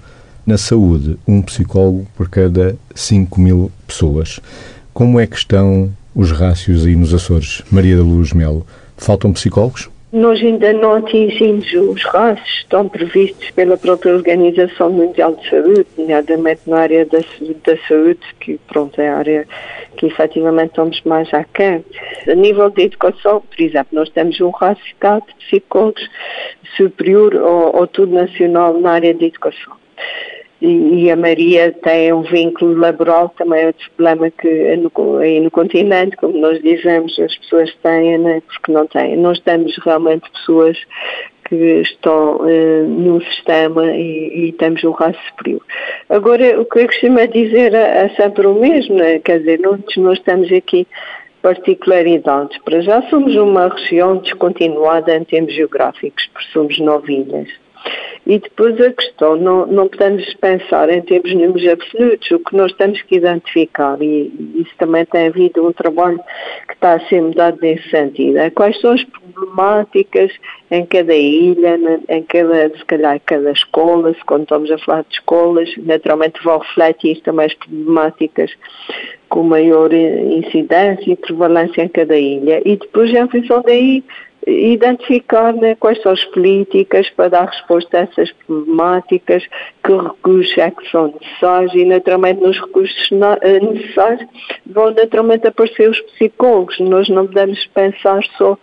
na 0.48 0.58
saúde, 0.58 1.18
um 1.28 1.42
psicólogo 1.42 2.08
por 2.16 2.30
cada 2.30 2.78
5 2.96 3.42
mil 3.42 3.70
pessoas. 3.86 4.40
Como 4.94 5.20
é 5.20 5.28
que 5.28 5.36
estão 5.36 5.92
os 6.16 6.32
rácios 6.32 6.86
aí 6.86 6.96
nos 6.96 7.14
Açores? 7.14 7.62
Maria 7.70 7.98
da 7.98 8.02
Luz 8.02 8.32
Melo, 8.32 8.66
faltam 8.96 9.34
psicólogos? 9.34 9.90
Nós 10.14 10.40
ainda 10.42 10.72
não 10.72 10.94
atingimos 10.94 11.72
os 11.74 12.02
rácios, 12.06 12.60
estão 12.60 12.88
previstos 12.88 13.52
pela 13.52 13.76
própria 13.76 14.16
Organização 14.16 14.90
Mundial 14.90 15.36
de 15.36 15.50
Saúde, 15.50 15.86
nomeadamente 15.98 16.62
na 16.66 16.78
área 16.78 17.06
da, 17.06 17.20
da 17.20 17.78
saúde, 17.86 18.22
que 18.40 18.58
pronto, 18.70 19.02
é 19.02 19.10
a 19.10 19.18
área 19.18 19.48
que 19.98 20.06
efetivamente 20.06 20.70
estamos 20.70 21.02
mais 21.04 21.32
aquém. 21.34 21.84
A 22.26 22.36
nível 22.36 22.70
de 22.70 22.84
educação, 22.84 23.42
por 23.42 23.62
exemplo, 23.62 23.90
nós 23.92 24.10
temos 24.12 24.40
um 24.40 24.52
rácio 24.52 24.82
de 24.86 25.46
psicólogos 25.46 26.10
superior 26.78 27.36
ao, 27.36 27.76
ao 27.76 27.88
tudo 27.88 28.14
nacional 28.14 28.80
na 28.80 28.92
área 28.92 29.14
de 29.14 29.26
educação 29.26 29.76
e, 30.62 31.12
a 31.12 31.16
Maria 31.16 31.72
tem 31.84 32.12
um 32.12 32.24
vínculo 32.24 32.76
laboral, 32.78 33.30
também 33.38 33.62
é 33.62 33.68
outro 33.68 33.92
problema 33.96 34.32
que 34.32 34.76
no, 34.78 35.18
aí 35.18 35.40
no 35.40 35.52
continente, 35.52 36.18
como 36.18 36.38
nós 36.38 36.60
dizemos, 36.62 37.18
as 37.20 37.36
pessoas 37.38 37.74
têm, 37.84 38.18
né, 38.18 38.42
porque 38.42 38.72
não 38.72 38.88
têm. 38.88 39.18
Nós 39.18 39.40
temos 39.40 39.78
realmente 39.84 40.30
pessoas 40.32 40.78
que 41.48 41.56
estão 41.82 42.38
uh, 42.38 42.88
no 42.88 43.22
sistema 43.22 43.86
e, 43.96 44.48
e, 44.48 44.52
temos 44.54 44.84
um 44.84 44.92
raço 44.92 45.20
superior. 45.30 45.62
Agora, 46.10 46.60
o 46.60 46.66
que 46.66 46.80
eu 46.80 46.88
costumo 46.88 47.26
dizer 47.28 47.74
é, 47.74 48.06
é 48.06 48.10
sempre 48.10 48.48
o 48.48 48.56
mesmo, 48.56 48.96
né? 48.96 49.20
quer 49.20 49.40
dizer, 49.40 49.60
nós, 49.60 49.80
nós 49.96 50.18
estamos 50.18 50.52
aqui 50.52 50.86
particularidades. 51.42 52.58
Para 52.64 52.82
já 52.82 53.02
somos 53.10 53.36
uma 53.36 53.70
região 53.70 54.18
descontinuada 54.18 55.16
em 55.16 55.24
termos 55.24 55.54
geográficos, 55.54 56.28
porque 56.34 56.50
somos 56.52 56.80
nove 56.80 57.14
ilhas. 57.14 57.48
E 58.26 58.40
depois 58.40 58.80
a 58.82 58.92
questão, 58.92 59.38
não, 59.38 59.66
não 59.68 59.88
podemos 59.88 60.34
pensar 60.34 60.90
em 60.90 61.02
termos 61.02 61.34
números 61.34 61.66
absolutos, 61.66 62.30
o 62.32 62.40
que 62.40 62.58
nós 62.58 62.74
temos 62.74 63.02
que 63.04 63.16
identificar, 63.16 63.98
e 64.02 64.54
isso 64.56 64.72
também 64.78 65.06
tem 65.06 65.28
havido 65.28 65.66
um 65.66 65.72
trabalho 65.72 66.20
que 66.68 66.74
está 66.74 66.96
a 66.96 67.00
ser 67.08 67.22
mudado 67.22 67.58
nesse 67.62 67.90
sentido, 67.90 68.38
é 68.38 68.50
quais 68.50 68.78
são 68.82 68.92
as 68.92 69.04
problemáticas 69.06 70.32
em 70.70 70.86
cada 70.86 71.16
ilha, 71.16 71.80
em 72.10 72.24
cada, 72.24 72.70
se 72.78 72.84
calhar, 72.86 73.22
cada 73.26 73.52
escola, 73.52 74.14
se 74.14 74.26
quando 74.26 74.44
estamos 74.44 74.72
a 74.72 74.78
falar 74.80 75.04
de 75.04 75.16
escolas, 75.16 75.70
naturalmente 75.78 76.44
vão 76.44 76.58
refletir 76.58 77.22
também 77.22 77.46
as 77.46 77.54
problemáticas 77.54 78.52
com 79.30 79.44
maior 79.44 79.94
incidência 79.94 81.12
e 81.12 81.16
prevalência 81.16 81.82
em 81.82 81.88
cada 81.88 82.18
ilha. 82.18 82.62
E 82.66 82.76
depois, 82.76 83.14
em 83.14 83.28
função 83.30 83.62
daí, 83.62 84.04
identificar 84.48 85.54
né, 85.54 85.76
quais 85.76 86.02
são 86.02 86.14
as 86.14 86.24
políticas 86.26 87.10
para 87.10 87.30
dar 87.30 87.46
resposta 87.46 87.98
a 87.98 88.02
essas 88.02 88.32
problemáticas, 88.32 89.44
que 89.84 89.92
recursos 89.92 90.58
é 90.58 90.72
que 90.72 90.90
são 90.90 91.14
necessários 91.20 91.74
e, 91.74 91.84
naturalmente, 91.84 92.42
nos 92.42 92.58
recursos 92.58 93.10
eh, 93.42 93.60
necessários 93.60 94.26
vão 94.66 94.92
naturalmente 94.92 95.48
aparecer 95.48 95.90
os 95.90 96.00
psicólogos. 96.00 96.80
Nós 96.80 97.10
não 97.10 97.28
podemos 97.28 97.66
pensar 97.68 98.24
só 98.38 98.58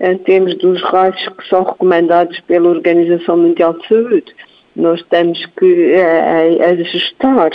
em 0.00 0.18
termos 0.18 0.56
dos 0.58 0.82
raios 0.82 1.26
que 1.28 1.48
são 1.48 1.62
recomendados 1.62 2.38
pela 2.40 2.68
Organização 2.68 3.38
Mundial 3.38 3.72
de 3.74 3.88
Saúde. 3.88 4.34
Nós 4.76 5.02
temos 5.04 5.44
que 5.58 5.92
é, 5.92 6.64
ajustar 6.64 7.50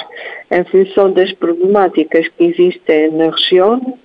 em 0.50 0.64
função 0.66 1.12
das 1.12 1.32
problemáticas 1.34 2.28
que 2.30 2.44
existem 2.44 3.12
na 3.12 3.30
região, 3.30 3.98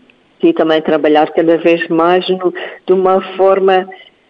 e 0.42 0.52
também 0.52 0.82
trabalhar 0.82 1.30
cada 1.32 1.56
vez 1.58 1.86
mais 1.88 2.28
no, 2.28 2.52
de 2.86 2.92
uma 2.92 3.20
forma 3.36 3.88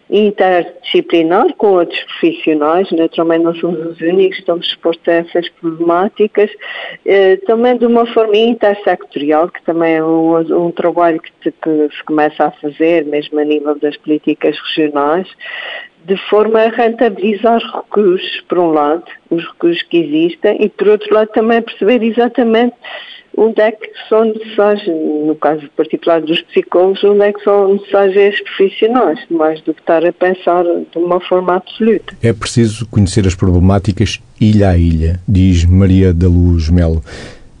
interdisciplinar 0.09 1.53
com 1.55 1.71
outros 1.71 1.99
profissionais, 2.03 2.91
naturalmente 2.91 3.43
não 3.43 3.55
somos 3.55 3.79
os 3.79 4.01
únicos, 4.01 4.37
estamos 4.37 4.67
expostos 4.67 5.07
a 5.07 5.13
essas 5.13 5.49
problemáticas, 5.49 6.51
eh, 7.05 7.37
também 7.47 7.77
de 7.77 7.85
uma 7.85 8.05
forma 8.13 8.37
intersectorial, 8.37 9.49
que 9.49 9.63
também 9.63 9.95
é 9.95 10.03
um, 10.03 10.67
um 10.67 10.71
trabalho 10.71 11.19
que, 11.19 11.51
que, 11.51 11.89
se 11.95 12.03
começa 12.05 12.45
a 12.45 12.51
fazer, 12.51 13.05
mesmo 13.05 13.39
a 13.39 13.43
nível 13.43 13.75
das 13.79 13.97
políticas 13.97 14.55
regionais, 14.59 15.27
de 16.05 16.17
forma 16.29 16.59
a 16.59 16.69
rentabilizar 16.69 17.57
os 17.57 17.73
recursos, 17.73 18.41
por 18.41 18.59
um 18.59 18.71
lado, 18.71 19.05
os 19.31 19.43
recursos 19.47 19.81
que 19.83 19.97
existem, 19.97 20.57
e 20.59 20.69
por 20.69 20.89
outro 20.89 21.11
lado 21.13 21.29
também 21.29 21.61
perceber 21.61 22.03
exatamente 22.03 22.75
onde 23.37 23.61
é 23.61 23.71
que 23.71 23.89
são 24.07 24.25
necessários, 24.25 24.85
no 24.87 25.35
caso 25.35 25.67
particular 25.75 26.21
dos 26.21 26.41
psicólogos, 26.43 27.03
onde 27.03 27.21
é 27.21 27.33
que 27.33 27.43
são 27.43 27.73
necessários 27.73 28.15
esses 28.15 28.43
profissionais, 28.43 29.19
mais 29.29 29.61
do 29.61 29.73
que 29.73 29.81
estar 29.81 30.05
a 30.05 30.11
pensar 30.11 30.63
de 30.63 30.97
uma 30.97 31.19
forma 31.19 31.55
absoluta. 31.55 32.15
É 32.21 32.31
preciso 32.31 32.85
conhecer 32.87 33.25
as 33.27 33.35
problemáticas 33.35 34.19
ilha 34.39 34.69
a 34.69 34.77
ilha, 34.77 35.19
diz 35.27 35.65
Maria 35.65 36.13
da 36.13 36.27
Luz 36.27 36.69
Melo. 36.69 37.03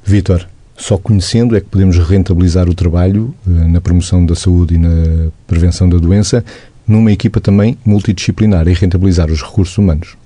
Vítor, 0.03 0.47
só 0.75 0.97
conhecendo 0.97 1.55
é 1.55 1.61
que 1.61 1.67
podemos 1.67 1.97
rentabilizar 1.97 2.67
o 2.67 2.73
trabalho 2.73 3.33
eh, 3.47 3.67
na 3.67 3.79
promoção 3.79 4.25
da 4.25 4.35
saúde 4.35 4.75
e 4.75 4.77
na 4.77 5.29
prevenção 5.47 5.87
da 5.87 5.97
doença 5.97 6.43
numa 6.87 7.11
equipa 7.11 7.39
também 7.39 7.77
multidisciplinar 7.85 8.67
e 8.67 8.73
rentabilizar 8.73 9.31
os 9.31 9.41
recursos 9.41 9.77
humanos. 9.77 10.17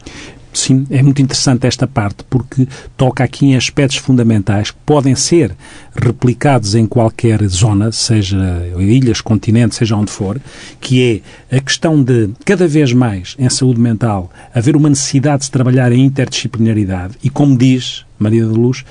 Sim, 0.57 0.87
é 0.89 1.03
muito 1.03 1.21
interessante 1.21 1.67
esta 1.67 1.85
parte 1.85 2.23
porque 2.27 2.67
toca 2.97 3.23
aqui 3.23 3.45
em 3.45 3.55
aspectos 3.55 3.97
fundamentais 3.97 4.71
que 4.71 4.77
podem 4.83 5.13
ser 5.13 5.55
replicados 5.95 6.73
em 6.73 6.87
qualquer 6.87 7.43
zona, 7.47 7.91
seja 7.91 8.65
ilhas, 8.79 9.21
continentes, 9.21 9.77
seja 9.77 9.95
onde 9.95 10.11
for, 10.11 10.41
que 10.81 11.21
é 11.49 11.57
a 11.57 11.61
questão 11.61 12.01
de, 12.01 12.31
cada 12.43 12.67
vez 12.67 12.91
mais, 12.91 13.35
em 13.37 13.47
saúde 13.49 13.79
mental, 13.79 14.31
haver 14.53 14.75
uma 14.75 14.89
necessidade 14.89 15.39
de 15.39 15.45
se 15.45 15.51
trabalhar 15.51 15.91
em 15.91 16.03
interdisciplinaridade. 16.03 17.13
E, 17.23 17.29
como 17.29 17.55
diz 17.55 18.03
Maria 18.17 18.43
da 18.45 18.51
Luz, 18.51 18.83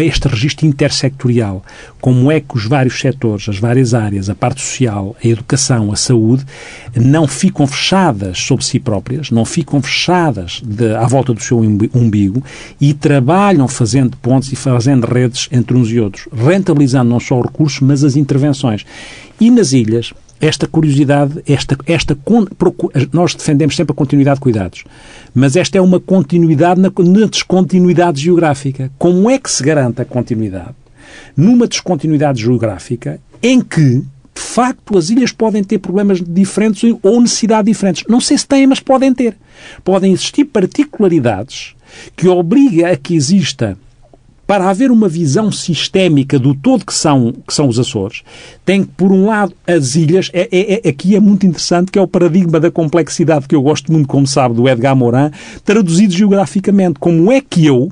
este 0.00 0.28
registro 0.28 0.66
intersectorial, 0.66 1.64
como 2.00 2.30
é 2.30 2.40
que 2.40 2.56
os 2.56 2.66
vários 2.66 2.98
setores, 2.98 3.48
as 3.48 3.58
várias 3.58 3.92
áreas, 3.92 4.30
a 4.30 4.34
parte 4.34 4.60
social, 4.60 5.14
a 5.22 5.26
educação, 5.26 5.92
a 5.92 5.96
saúde, 5.96 6.44
não 6.94 7.26
ficam 7.26 7.66
fechadas 7.66 8.38
sobre 8.38 8.64
si 8.64 8.78
próprias, 8.78 9.30
não 9.30 9.44
ficam 9.44 9.82
fechadas 9.82 10.62
de, 10.64 10.94
à 10.94 11.06
volta 11.06 11.34
do 11.34 11.42
seu 11.42 11.58
umbigo 11.58 12.42
e 12.80 12.94
trabalham 12.94 13.68
fazendo 13.68 14.16
pontos 14.16 14.52
e 14.52 14.56
fazendo 14.56 15.04
redes 15.04 15.48
entre 15.52 15.76
uns 15.76 15.90
e 15.90 16.00
outros, 16.00 16.28
rentabilizando 16.32 17.10
não 17.10 17.20
só 17.20 17.38
os 17.38 17.46
recursos, 17.46 17.80
mas 17.80 18.02
as 18.02 18.16
intervenções. 18.16 18.84
E 19.40 19.50
nas 19.50 19.72
ilhas, 19.72 20.12
esta 20.42 20.66
curiosidade, 20.66 21.40
esta, 21.46 21.78
esta, 21.86 22.18
nós 23.12 23.32
defendemos 23.32 23.76
sempre 23.76 23.92
a 23.92 23.94
continuidade 23.94 24.38
de 24.38 24.40
cuidados, 24.40 24.82
mas 25.32 25.54
esta 25.54 25.78
é 25.78 25.80
uma 25.80 26.00
continuidade 26.00 26.80
na, 26.80 26.90
na 26.90 27.26
descontinuidade 27.28 28.20
geográfica. 28.20 28.90
Como 28.98 29.30
é 29.30 29.38
que 29.38 29.48
se 29.48 29.62
garante 29.62 30.02
a 30.02 30.04
continuidade? 30.04 30.74
Numa 31.36 31.68
descontinuidade 31.68 32.42
geográfica 32.42 33.20
em 33.40 33.60
que, 33.60 34.00
de 34.00 34.40
facto, 34.40 34.98
as 34.98 35.10
ilhas 35.10 35.30
podem 35.30 35.62
ter 35.62 35.78
problemas 35.78 36.20
diferentes 36.20 36.92
ou 37.04 37.20
necessidades 37.20 37.72
diferentes. 37.72 38.04
Não 38.08 38.20
sei 38.20 38.36
se 38.36 38.46
têm, 38.46 38.66
mas 38.66 38.80
podem 38.80 39.14
ter. 39.14 39.36
Podem 39.84 40.12
existir 40.12 40.46
particularidades 40.46 41.76
que 42.16 42.26
obriguem 42.26 42.84
a 42.84 42.96
que 42.96 43.14
exista 43.14 43.78
para 44.52 44.68
haver 44.68 44.90
uma 44.90 45.08
visão 45.08 45.50
sistémica 45.50 46.38
do 46.38 46.54
todo 46.54 46.84
que 46.84 46.92
são, 46.92 47.32
que 47.32 47.54
são 47.54 47.68
os 47.68 47.78
Açores, 47.78 48.22
tem 48.66 48.84
que, 48.84 48.90
por 48.90 49.10
um 49.10 49.24
lado, 49.24 49.54
as 49.66 49.96
ilhas, 49.96 50.28
é, 50.34 50.46
é, 50.52 50.74
é, 50.74 50.88
aqui 50.90 51.16
é 51.16 51.20
muito 51.20 51.46
interessante, 51.46 51.90
que 51.90 51.98
é 51.98 52.02
o 52.02 52.06
paradigma 52.06 52.60
da 52.60 52.70
complexidade 52.70 53.48
que 53.48 53.54
eu 53.54 53.62
gosto 53.62 53.90
muito, 53.90 54.06
como 54.06 54.26
sabe, 54.26 54.54
do 54.54 54.68
Edgar 54.68 54.94
Morin, 54.94 55.30
traduzido 55.64 56.12
geograficamente. 56.12 56.98
Como 56.98 57.32
é 57.32 57.40
que 57.40 57.64
eu, 57.64 57.90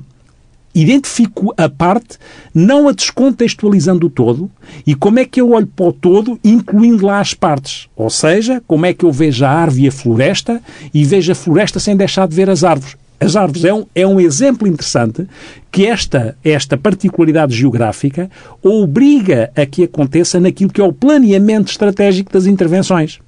identifico 0.75 1.51
a 1.57 1.67
parte, 1.67 2.19
não 2.53 2.87
a 2.87 2.91
descontextualizando 2.91 4.05
o 4.05 4.09
todo, 4.11 4.47
e 4.85 4.93
como 4.93 5.17
é 5.17 5.25
que 5.25 5.41
eu 5.41 5.53
olho 5.53 5.65
para 5.65 5.87
o 5.87 5.91
todo, 5.91 6.39
incluindo 6.43 7.07
lá 7.07 7.19
as 7.19 7.33
partes. 7.33 7.87
Ou 7.95 8.11
seja, 8.11 8.61
como 8.67 8.85
é 8.85 8.93
que 8.93 9.03
eu 9.03 9.11
vejo 9.11 9.43
a 9.43 9.49
árvore 9.49 9.85
e 9.85 9.87
a 9.87 9.91
floresta, 9.91 10.61
e 10.93 11.03
vejo 11.03 11.31
a 11.31 11.35
floresta 11.35 11.79
sem 11.79 11.95
deixar 11.95 12.27
de 12.27 12.35
ver 12.35 12.51
as 12.51 12.63
árvores 12.63 13.01
as 13.21 13.35
árvores 13.35 13.63
é 13.63 13.71
um, 13.71 13.85
é 13.93 14.07
um 14.07 14.19
exemplo 14.19 14.67
interessante 14.67 15.27
que 15.71 15.85
esta, 15.85 16.35
esta 16.43 16.75
particularidade 16.75 17.55
geográfica 17.55 18.29
obriga 18.63 19.51
a 19.55 19.63
que 19.63 19.83
aconteça 19.83 20.39
naquilo 20.39 20.73
que 20.73 20.81
é 20.81 20.83
o 20.83 20.91
planeamento 20.91 21.69
estratégico 21.69 22.33
das 22.33 22.47
intervenções, 22.47 23.19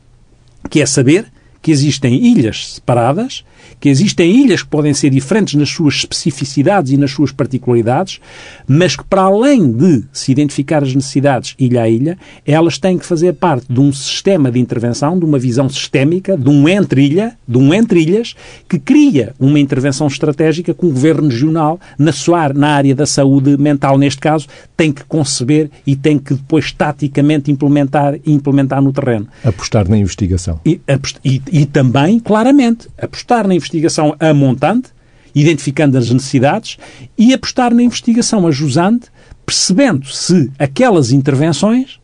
que 0.68 0.82
é 0.82 0.86
saber 0.88 1.28
que 1.62 1.72
existem 1.72 2.16
ilhas 2.26 2.74
separadas 2.74 3.46
que 3.80 3.90
existem 3.90 4.32
ilhas 4.32 4.62
que 4.62 4.70
podem 4.70 4.94
ser 4.94 5.10
diferentes 5.10 5.56
nas 5.56 5.70
suas 5.70 5.96
especificidades 5.96 6.92
e 6.92 6.98
nas 6.98 7.12
suas 7.12 7.32
particularidades, 7.32 8.20
mas 8.68 8.96
que, 8.96 9.04
para 9.04 9.24
além 9.24 9.72
de 9.72 10.04
se 10.12 10.32
identificar 10.32 10.84
as 10.84 10.94
necessidades 10.94 11.56
ilha 11.58 11.84
a 11.84 11.90
ilha, 11.90 12.18
elas 12.46 12.78
têm 12.78 12.98
que 12.98 13.06
fazer 13.06 13.34
parte 13.34 13.66
de 13.72 13.80
um 13.80 13.92
sistema 13.92 14.52
de 14.52 14.60
intervenção, 14.60 15.18
de 15.18 15.26
uma 15.26 15.40
visão 15.40 15.70
sistémica, 15.70 16.38
de 16.38 16.50
um 16.50 16.68
entre-ilha, 16.68 17.38
de 17.48 17.58
um 17.58 17.74
entre-ilhas, 17.74 18.36
que 18.68 18.80
cria 18.80 19.34
uma 19.40 19.60
intervenção 19.60 20.08
estratégica 20.08 20.74
que 20.74 20.86
o 20.86 20.90
governo 20.90 21.30
regional, 21.30 21.80
na 21.98 22.12
sua 22.12 22.34
na 22.54 22.70
área 22.70 22.96
da 22.96 23.06
saúde 23.06 23.56
mental, 23.58 23.98
neste 23.98 24.20
caso, 24.20 24.48
tem 24.76 24.92
que 24.92 25.04
conceber 25.06 25.70
e 25.86 25.96
tem 25.96 26.18
que 26.18 26.34
depois 26.34 26.72
taticamente 26.72 27.52
implementar, 27.52 28.16
implementar 28.26 28.82
no 28.82 28.92
terreno. 28.92 29.28
Apostar 29.44 29.88
na 29.88 29.98
investigação. 29.98 30.60
E, 30.66 30.82
e, 31.24 31.42
e 31.52 31.66
também, 31.66 32.20
claramente, 32.20 32.88
apostar 32.98 33.48
na 33.48 33.53
investigação 33.54 34.16
a 34.20 34.34
montante, 34.34 34.90
identificando 35.34 35.98
as 35.98 36.10
necessidades, 36.10 36.78
e 37.18 37.34
apostar 37.34 37.74
na 37.74 37.84
investigação 37.84 38.46
a 38.46 38.52
jusante, 38.52 39.08
percebendo 39.46 40.08
se 40.08 40.52
aquelas 40.58 41.12
intervenções, 41.12 42.00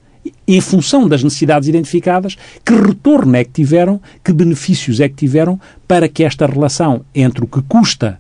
em 0.48 0.60
função 0.60 1.08
das 1.08 1.24
necessidades 1.24 1.70
identificadas, 1.70 2.38
que 2.66 2.74
retorno 2.74 3.36
é 3.36 3.44
que 3.44 3.52
tiveram, 3.52 4.02
que 4.24 4.34
benefícios 4.34 5.00
é 5.00 5.08
que 5.08 5.16
tiveram 5.16 5.60
para 5.88 6.08
que 6.10 6.24
esta 6.24 6.46
relação 6.46 7.06
entre 7.14 7.44
o 7.44 7.48
que 7.48 7.62
custa 7.62 8.20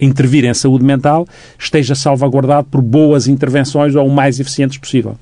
intervir 0.00 0.44
em 0.44 0.54
saúde 0.54 0.84
mental 0.84 1.26
esteja 1.58 1.94
salvaguardado 1.94 2.68
por 2.70 2.80
boas 2.80 3.28
intervenções 3.28 3.94
ou 3.94 4.06
o 4.06 4.10
mais 4.10 4.40
eficientes 4.40 4.78
possível. 4.78 5.16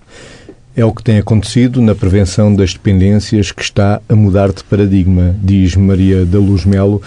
É 0.78 0.84
o 0.84 0.94
que 0.94 1.02
tem 1.02 1.18
acontecido 1.18 1.82
na 1.82 1.92
prevenção 1.92 2.54
das 2.54 2.72
dependências 2.72 3.50
que 3.50 3.62
está 3.62 4.00
a 4.08 4.14
mudar 4.14 4.52
de 4.52 4.62
paradigma, 4.62 5.34
diz 5.42 5.74
Maria 5.74 6.24
da 6.24 6.38
Luz 6.38 6.64
Melo, 6.64 7.02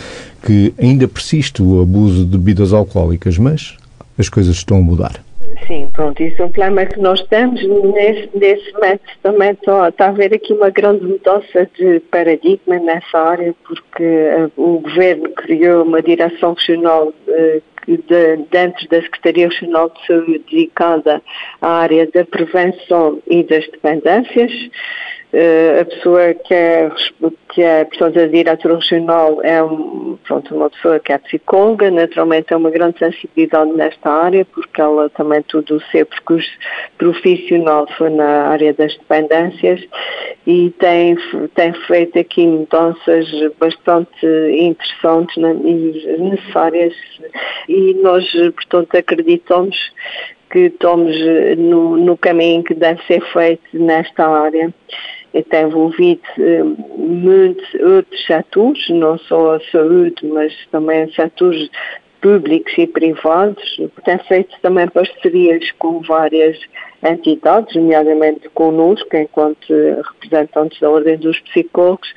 que 0.46 0.74
ainda 0.78 1.08
persiste 1.08 1.64
o 1.64 1.82
abuso 1.82 2.26
de 2.26 2.38
bebidas 2.38 2.74
alcoólicas, 2.74 3.38
mas 3.38 3.78
as 4.20 4.28
coisas 4.28 4.58
estão 4.58 4.80
a 4.80 4.82
mudar. 4.82 5.24
Sim, 5.68 5.88
pronto, 5.94 6.22
isso 6.22 6.42
é 6.42 6.46
um 6.46 6.52
problema 6.52 6.86
que 6.86 7.00
nós 7.00 7.22
temos. 7.28 7.62
Nesse, 7.94 8.30
nesse 8.38 8.74
método 8.74 9.10
também 9.24 9.52
está, 9.52 9.94
a 9.98 10.06
haver 10.06 10.34
aqui 10.34 10.52
uma 10.52 10.70
grande 10.70 11.06
mudança 11.06 11.70
de 11.80 12.02
paradigma 12.12 12.78
nessa 12.78 13.18
área, 13.18 13.56
porque 13.66 14.04
uh, 14.04 14.52
o 14.58 14.80
governo 14.80 15.30
criou 15.30 15.86
uma 15.86 16.02
direção 16.02 16.56
regional 16.56 17.08
uh, 17.08 17.62
de, 17.98 18.38
dentro 18.50 18.88
da 18.90 19.02
Secretaria 19.02 19.48
Regional 19.48 19.90
de 19.90 20.06
Saúde 20.06 20.42
dedicada 20.50 21.22
à 21.62 21.70
área 21.70 22.08
da 22.12 22.26
prevenção 22.26 23.22
e 23.28 23.44
das 23.44 23.66
dependências. 23.68 24.52
Uh, 25.34 25.80
a 25.80 25.86
pessoa 25.86 26.34
que 26.34 26.54
é, 26.54 26.92
que 27.54 27.62
é 27.62 27.86
portanto, 27.86 28.20
a 28.20 28.28
diretora 28.28 28.76
regional 28.76 29.42
é 29.42 29.64
um, 29.64 30.18
pronto, 30.26 30.54
uma 30.54 30.70
pessoa 30.70 31.00
que 31.00 31.14
é 31.14 31.18
psicóloga, 31.20 31.90
naturalmente 31.90 32.48
tem 32.48 32.58
uma 32.58 32.70
grande 32.70 33.00
sensibilidade 33.00 33.72
nesta 33.72 34.10
área, 34.10 34.44
porque 34.44 34.82
ela 34.82 35.10
também 35.12 35.42
todo 35.44 35.78
o 35.78 35.82
seu 35.84 36.06
percurso 36.06 36.52
profissional 36.98 37.88
foi 37.98 38.10
na 38.10 38.50
área 38.50 38.74
das 38.74 38.94
dependências 38.98 39.82
e 40.46 40.70
tem, 40.72 41.16
tem 41.56 41.74
feito 41.88 42.20
aqui 42.20 42.46
mudanças 42.46 43.26
bastante 43.58 44.26
interessantes 44.52 45.38
né, 45.38 45.56
e 45.64 46.18
necessárias 46.20 46.94
e 47.70 47.94
nós, 48.02 48.30
portanto, 48.54 48.98
acreditamos 48.98 49.78
que 50.50 50.66
estamos 50.66 51.16
no, 51.58 51.96
no 51.96 52.18
caminho 52.18 52.62
que 52.64 52.74
deve 52.74 53.02
ser 53.06 53.22
feito 53.32 53.64
nesta 53.72 54.28
área 54.28 54.74
tem 55.50 55.64
envolvido 55.64 56.22
eh, 56.38 56.64
muitos 56.98 57.74
outros 57.76 58.26
setores, 58.26 58.90
não 58.90 59.18
só 59.18 59.56
a 59.56 59.60
saúde, 59.72 60.26
mas 60.26 60.54
também 60.72 61.12
setores 61.14 61.70
públicos 62.22 62.72
e 62.78 62.88
privados. 62.88 63.78
Tem 64.06 64.18
feito 64.20 64.56
também 64.62 64.88
parcerias 64.88 65.72
com 65.80 66.02
várias 66.02 66.58
entidades, 67.04 67.76
nomeadamente 67.76 68.48
connosco, 68.50 69.16
enquanto 69.16 69.68
representantes 69.70 70.80
da 70.80 70.90
Ordem 70.90 71.18
dos 71.18 71.40
Psicólogos, 71.40 72.14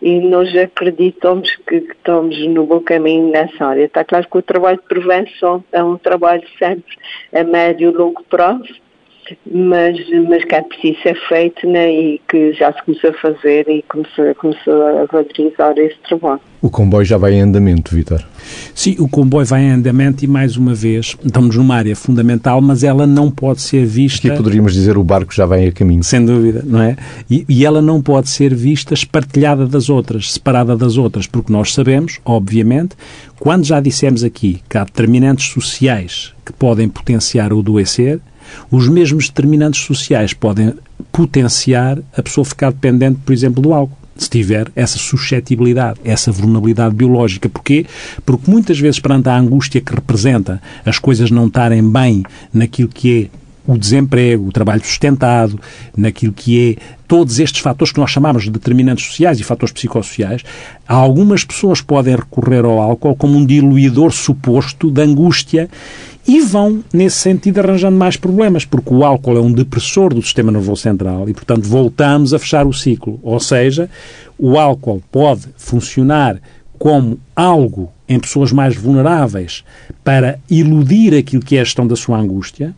e 0.00 0.20
nós 0.20 0.54
acreditamos 0.56 1.54
que 1.68 1.76
estamos 1.76 2.38
no 2.48 2.66
bom 2.66 2.80
caminho 2.80 3.30
nessa 3.30 3.66
área. 3.66 3.84
Está 3.84 4.04
claro 4.04 4.26
que 4.28 4.38
o 4.38 4.42
trabalho 4.42 4.78
de 4.78 4.84
prevenção 4.84 5.62
é 5.70 5.84
um 5.84 5.98
trabalho 5.98 6.44
sempre 6.58 6.96
a 7.34 7.44
médio 7.44 7.90
e 7.90 7.94
longo 7.94 8.24
prazo, 8.24 8.80
mas, 9.46 9.96
mas 10.28 10.44
que 10.44 10.54
é 10.54 10.62
preciso 10.62 11.02
ser 11.02 11.28
feito 11.28 11.66
né, 11.66 11.90
e 11.90 12.20
que 12.28 12.52
já 12.52 12.72
se 12.72 12.82
começou 12.84 13.10
a 13.10 13.14
fazer 13.14 13.68
e 13.68 13.82
começou, 13.82 14.34
começou 14.34 14.82
a 14.82 15.04
valorizar 15.06 15.78
esse 15.78 15.96
trabalho. 16.08 16.40
O 16.60 16.70
comboio 16.70 17.04
já 17.04 17.16
vai 17.16 17.34
em 17.34 17.40
andamento, 17.40 17.94
Vitor? 17.94 18.24
Sim, 18.74 18.96
o 18.98 19.08
comboio 19.08 19.44
vai 19.44 19.62
em 19.62 19.72
andamento 19.72 20.24
e, 20.24 20.28
mais 20.28 20.56
uma 20.56 20.74
vez, 20.74 21.16
estamos 21.24 21.56
numa 21.56 21.74
área 21.74 21.96
fundamental, 21.96 22.60
mas 22.60 22.84
ela 22.84 23.06
não 23.06 23.30
pode 23.30 23.60
ser 23.60 23.84
vista... 23.84 24.28
Aqui 24.28 24.36
poderíamos 24.36 24.72
dizer 24.72 24.96
o 24.96 25.02
barco 25.02 25.34
já 25.34 25.44
vai 25.44 25.66
a 25.66 25.72
caminho. 25.72 26.04
Sem 26.04 26.24
dúvida, 26.24 26.62
não 26.64 26.80
é? 26.80 26.96
E, 27.28 27.44
e 27.48 27.66
ela 27.66 27.82
não 27.82 28.00
pode 28.00 28.28
ser 28.28 28.54
vista 28.54 28.94
espartilhada 28.94 29.66
das 29.66 29.90
outras, 29.90 30.32
separada 30.32 30.76
das 30.76 30.96
outras, 30.96 31.26
porque 31.26 31.52
nós 31.52 31.74
sabemos, 31.74 32.20
obviamente, 32.24 32.96
quando 33.40 33.64
já 33.64 33.80
dissemos 33.80 34.22
aqui 34.22 34.60
que 34.68 34.78
há 34.78 34.84
determinantes 34.84 35.46
sociais 35.52 36.32
que 36.46 36.52
podem 36.52 36.88
potenciar 36.88 37.52
o 37.52 37.58
adoecer, 37.58 38.20
os 38.70 38.88
mesmos 38.88 39.28
determinantes 39.28 39.82
sociais 39.82 40.32
podem 40.32 40.74
potenciar 41.10 41.98
a 42.16 42.22
pessoa 42.22 42.44
ficar 42.44 42.72
dependente, 42.72 43.18
por 43.24 43.32
exemplo, 43.32 43.62
do 43.62 43.72
álcool 43.72 44.02
se 44.16 44.28
tiver 44.28 44.70
essa 44.76 44.98
suscetibilidade, 44.98 45.98
essa 46.04 46.30
vulnerabilidade 46.30 46.94
biológica. 46.94 47.48
Porquê? 47.48 47.86
Porque 48.24 48.50
muitas 48.50 48.78
vezes, 48.78 49.00
perante 49.00 49.28
a 49.28 49.36
angústia 49.36 49.80
que 49.80 49.94
representa 49.94 50.60
as 50.84 50.98
coisas 50.98 51.30
não 51.30 51.46
estarem 51.46 51.82
bem 51.88 52.22
naquilo 52.52 52.88
que 52.88 53.30
é 53.32 53.41
o 53.66 53.78
desemprego, 53.78 54.48
o 54.48 54.52
trabalho 54.52 54.84
sustentado, 54.84 55.58
naquilo 55.96 56.32
que 56.32 56.78
é 56.78 56.82
todos 57.06 57.38
estes 57.38 57.60
fatores 57.60 57.92
que 57.92 58.00
nós 58.00 58.10
chamamos 58.10 58.44
de 58.44 58.50
determinantes 58.50 59.06
sociais 59.06 59.38
e 59.38 59.44
fatores 59.44 59.72
psicossociais, 59.72 60.42
algumas 60.86 61.44
pessoas 61.44 61.80
podem 61.80 62.16
recorrer 62.16 62.64
ao 62.64 62.80
álcool 62.80 63.14
como 63.14 63.36
um 63.36 63.44
diluidor 63.44 64.12
suposto 64.12 64.90
de 64.90 65.02
angústia 65.02 65.68
e 66.26 66.40
vão, 66.40 66.84
nesse 66.92 67.16
sentido, 67.16 67.58
arranjando 67.58 67.96
mais 67.96 68.16
problemas, 68.16 68.64
porque 68.64 68.94
o 68.94 69.04
álcool 69.04 69.36
é 69.36 69.40
um 69.40 69.52
depressor 69.52 70.14
do 70.14 70.22
sistema 70.22 70.52
nervoso 70.52 70.82
central 70.82 71.28
e, 71.28 71.34
portanto, 71.34 71.62
voltamos 71.62 72.32
a 72.32 72.38
fechar 72.38 72.66
o 72.66 72.72
ciclo. 72.72 73.18
Ou 73.22 73.40
seja, 73.40 73.90
o 74.38 74.58
álcool 74.58 75.02
pode 75.10 75.48
funcionar 75.56 76.40
como 76.78 77.18
algo 77.34 77.92
em 78.08 78.18
pessoas 78.18 78.52
mais 78.52 78.76
vulneráveis 78.76 79.64
para 80.04 80.38
iludir 80.50 81.14
aquilo 81.14 81.42
que 81.42 81.56
é 81.56 81.60
a 81.60 81.64
gestão 81.64 81.86
da 81.86 81.96
sua 81.96 82.18
angústia, 82.18 82.74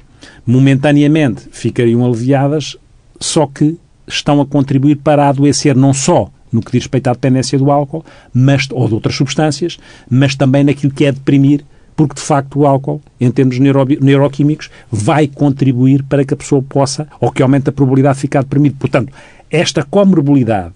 momentaneamente 0.46 1.48
ficariam 1.50 2.04
aliviadas, 2.04 2.76
só 3.20 3.46
que 3.46 3.78
estão 4.06 4.40
a 4.40 4.46
contribuir 4.46 4.96
para 4.96 5.28
adoecer 5.28 5.74
não 5.74 5.94
só 5.94 6.30
no 6.52 6.60
que 6.62 6.70
diz 6.70 6.84
respeito 6.84 7.08
à 7.08 7.12
dependência 7.12 7.58
do 7.58 7.70
álcool, 7.70 8.04
mas, 8.32 8.68
ou 8.70 8.86
de 8.86 8.94
outras 8.94 9.16
substâncias, 9.16 9.76
mas 10.08 10.36
também 10.36 10.62
naquilo 10.62 10.92
que 10.92 11.04
é 11.04 11.10
deprimir 11.10 11.64
porque 11.96 12.14
de 12.14 12.20
facto 12.20 12.60
o 12.60 12.66
álcool, 12.66 13.00
em 13.20 13.30
termos 13.30 13.58
neuro, 13.58 13.86
neuroquímicos, 14.00 14.70
vai 14.90 15.26
contribuir 15.28 16.02
para 16.02 16.24
que 16.24 16.34
a 16.34 16.36
pessoa 16.36 16.62
possa, 16.62 17.06
ou 17.20 17.30
que 17.30 17.42
aumente 17.42 17.68
a 17.68 17.72
probabilidade 17.72 18.16
de 18.16 18.22
ficar 18.22 18.42
deprimido. 18.42 18.76
Portanto, 18.78 19.12
esta 19.50 19.82
comorbilidade 19.84 20.72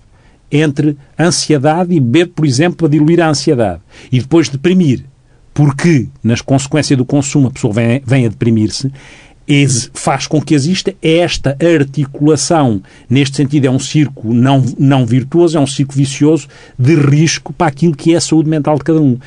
entre 0.50 0.96
ansiedade 1.18 1.94
e 1.94 2.00
beber, 2.00 2.28
por 2.28 2.46
exemplo, 2.46 2.78
para 2.78 2.88
diluir 2.88 3.20
a 3.20 3.28
ansiedade 3.28 3.80
e 4.11 4.20
depois 4.20 4.48
deprimir, 4.48 5.04
porque 5.59 6.07
nas 6.23 6.40
consequências 6.40 6.97
do 6.97 7.05
consumo 7.05 7.49
a 7.49 7.51
pessoa 7.51 7.75
vem, 7.75 8.01
vem 8.07 8.27
a 8.27 8.29
deprimir-se, 8.29 8.92
faz 9.92 10.25
com 10.25 10.40
que 10.40 10.55
exista 10.55 10.94
esta 11.03 11.59
articulação. 11.61 12.81
Neste 13.11 13.38
sentido, 13.38 13.64
é 13.64 13.71
um 13.71 13.81
circo 13.81 14.33
não, 14.33 14.64
não 14.79 15.05
virtuoso, 15.05 15.59
é 15.59 15.61
um 15.61 15.66
circo 15.66 15.94
vicioso 15.94 16.47
de 16.79 16.94
risco 16.94 17.53
para 17.53 17.66
aquilo 17.66 17.97
que 17.97 18.14
é 18.14 18.18
a 18.18 18.21
saúde 18.21 18.49
mental 18.49 18.77
de 18.77 18.85
cada 18.85 19.01
um. 19.01 19.18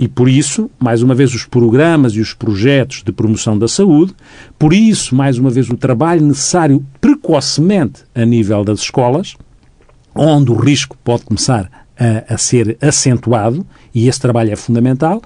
E 0.00 0.08
por 0.08 0.26
isso, 0.26 0.70
mais 0.78 1.02
uma 1.02 1.14
vez, 1.14 1.34
os 1.34 1.44
programas 1.44 2.14
e 2.14 2.20
os 2.20 2.32
projetos 2.32 3.02
de 3.04 3.12
promoção 3.12 3.58
da 3.58 3.68
saúde, 3.68 4.14
por 4.58 4.72
isso, 4.72 5.14
mais 5.14 5.36
uma 5.36 5.50
vez, 5.50 5.68
o 5.68 5.76
trabalho 5.76 6.24
necessário 6.24 6.82
precocemente 6.98 8.04
a 8.14 8.24
nível 8.24 8.64
das 8.64 8.80
escolas, 8.80 9.36
onde 10.14 10.50
o 10.50 10.54
risco 10.54 10.96
pode 11.04 11.24
começar 11.24 11.70
a, 11.98 12.32
a 12.32 12.38
ser 12.38 12.78
acentuado, 12.80 13.66
e 13.94 14.08
esse 14.08 14.20
trabalho 14.20 14.50
é 14.50 14.56
fundamental, 14.56 15.20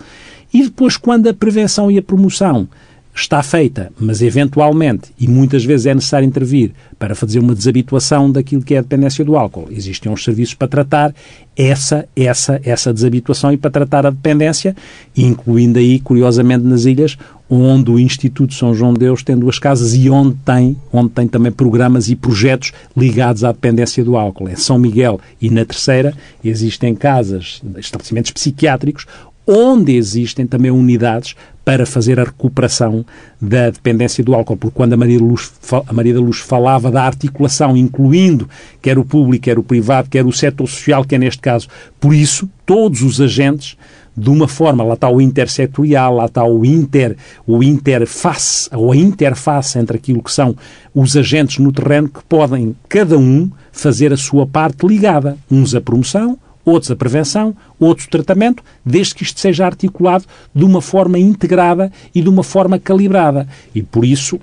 e 0.52 0.62
depois, 0.64 0.96
quando 0.96 1.28
a 1.28 1.34
prevenção 1.34 1.90
e 1.90 1.98
a 1.98 2.02
promoção 2.02 2.68
está 3.14 3.42
feita, 3.42 3.92
mas 4.00 4.22
eventualmente, 4.22 5.12
e 5.18 5.28
muitas 5.28 5.64
vezes 5.64 5.86
é 5.86 5.94
necessário 5.94 6.26
intervir 6.26 6.72
para 6.98 7.14
fazer 7.14 7.40
uma 7.40 7.54
desabituação 7.54 8.30
daquilo 8.30 8.62
que 8.62 8.74
é 8.74 8.78
a 8.78 8.80
dependência 8.80 9.22
do 9.22 9.36
álcool. 9.36 9.68
Existem 9.70 10.10
uns 10.10 10.24
serviços 10.24 10.54
para 10.54 10.66
tratar 10.66 11.14
essa, 11.54 12.08
essa, 12.16 12.58
essa 12.64 12.92
desabituação 12.92 13.52
e 13.52 13.58
para 13.58 13.70
tratar 13.70 14.06
a 14.06 14.10
dependência, 14.10 14.74
incluindo 15.14 15.78
aí, 15.78 16.00
curiosamente, 16.00 16.64
nas 16.64 16.86
ilhas, 16.86 17.18
onde 17.50 17.90
o 17.90 17.98
Instituto 17.98 18.54
São 18.54 18.74
João 18.74 18.94
de 18.94 19.00
Deus 19.00 19.22
tem 19.22 19.36
duas 19.36 19.58
casas 19.58 19.94
e 19.94 20.08
onde 20.08 20.34
tem, 20.36 20.74
onde 20.90 21.10
tem 21.10 21.28
também 21.28 21.52
programas 21.52 22.08
e 22.08 22.16
projetos 22.16 22.72
ligados 22.96 23.44
à 23.44 23.52
dependência 23.52 24.02
do 24.02 24.16
álcool. 24.16 24.48
Em 24.48 24.56
São 24.56 24.78
Miguel 24.78 25.20
e 25.38 25.50
na 25.50 25.66
Terceira 25.66 26.14
existem 26.42 26.94
casas, 26.94 27.60
estabelecimentos 27.76 28.30
psiquiátricos, 28.30 29.06
onde 29.46 29.96
existem 29.96 30.46
também 30.46 30.70
unidades 30.70 31.34
para 31.64 31.86
fazer 31.86 32.18
a 32.18 32.24
recuperação 32.24 33.04
da 33.40 33.70
dependência 33.70 34.22
do 34.22 34.34
álcool, 34.34 34.56
porque 34.56 34.76
quando 34.76 34.94
a 34.94 34.96
Maria, 34.96 35.18
Luz, 35.18 35.52
a 35.86 35.92
Maria 35.92 36.14
da 36.14 36.20
Luz 36.20 36.38
falava 36.38 36.90
da 36.90 37.02
articulação, 37.04 37.76
incluindo 37.76 38.48
quer 38.80 38.98
o 38.98 39.04
público, 39.04 39.44
quer 39.44 39.58
o 39.58 39.62
privado, 39.62 40.10
quer 40.10 40.26
o 40.26 40.32
setor 40.32 40.66
social, 40.66 41.04
que 41.04 41.14
é 41.14 41.18
neste 41.18 41.40
caso, 41.40 41.68
por 42.00 42.14
isso, 42.14 42.48
todos 42.66 43.02
os 43.02 43.20
agentes, 43.20 43.76
de 44.16 44.28
uma 44.28 44.48
forma, 44.48 44.84
lá 44.84 44.94
está 44.94 45.08
o 45.08 45.20
intersetorial, 45.20 46.16
lá 46.16 46.26
está 46.26 46.44
o 46.44 46.64
inter, 46.64 47.16
o 47.46 47.62
interface, 47.62 48.68
ou 48.72 48.92
a 48.92 48.96
interface 48.96 49.78
entre 49.78 49.96
aquilo 49.96 50.22
que 50.22 50.32
são 50.32 50.56
os 50.92 51.16
agentes 51.16 51.58
no 51.58 51.72
terreno 51.72 52.08
que 52.08 52.22
podem, 52.24 52.74
cada 52.88 53.16
um, 53.16 53.50
fazer 53.70 54.12
a 54.12 54.16
sua 54.16 54.46
parte 54.46 54.86
ligada, 54.86 55.38
uns 55.50 55.74
à 55.74 55.80
promoção, 55.80 56.36
outros 56.64 56.90
a 56.90 56.96
prevenção, 56.96 57.54
outros 57.78 58.06
o 58.06 58.10
tratamento, 58.10 58.62
desde 58.84 59.14
que 59.14 59.22
isto 59.22 59.40
seja 59.40 59.66
articulado 59.66 60.24
de 60.54 60.64
uma 60.64 60.80
forma 60.80 61.18
integrada 61.18 61.90
e 62.14 62.22
de 62.22 62.28
uma 62.28 62.42
forma 62.42 62.78
calibrada. 62.78 63.46
E 63.74 63.82
por 63.82 64.04
isso, 64.04 64.38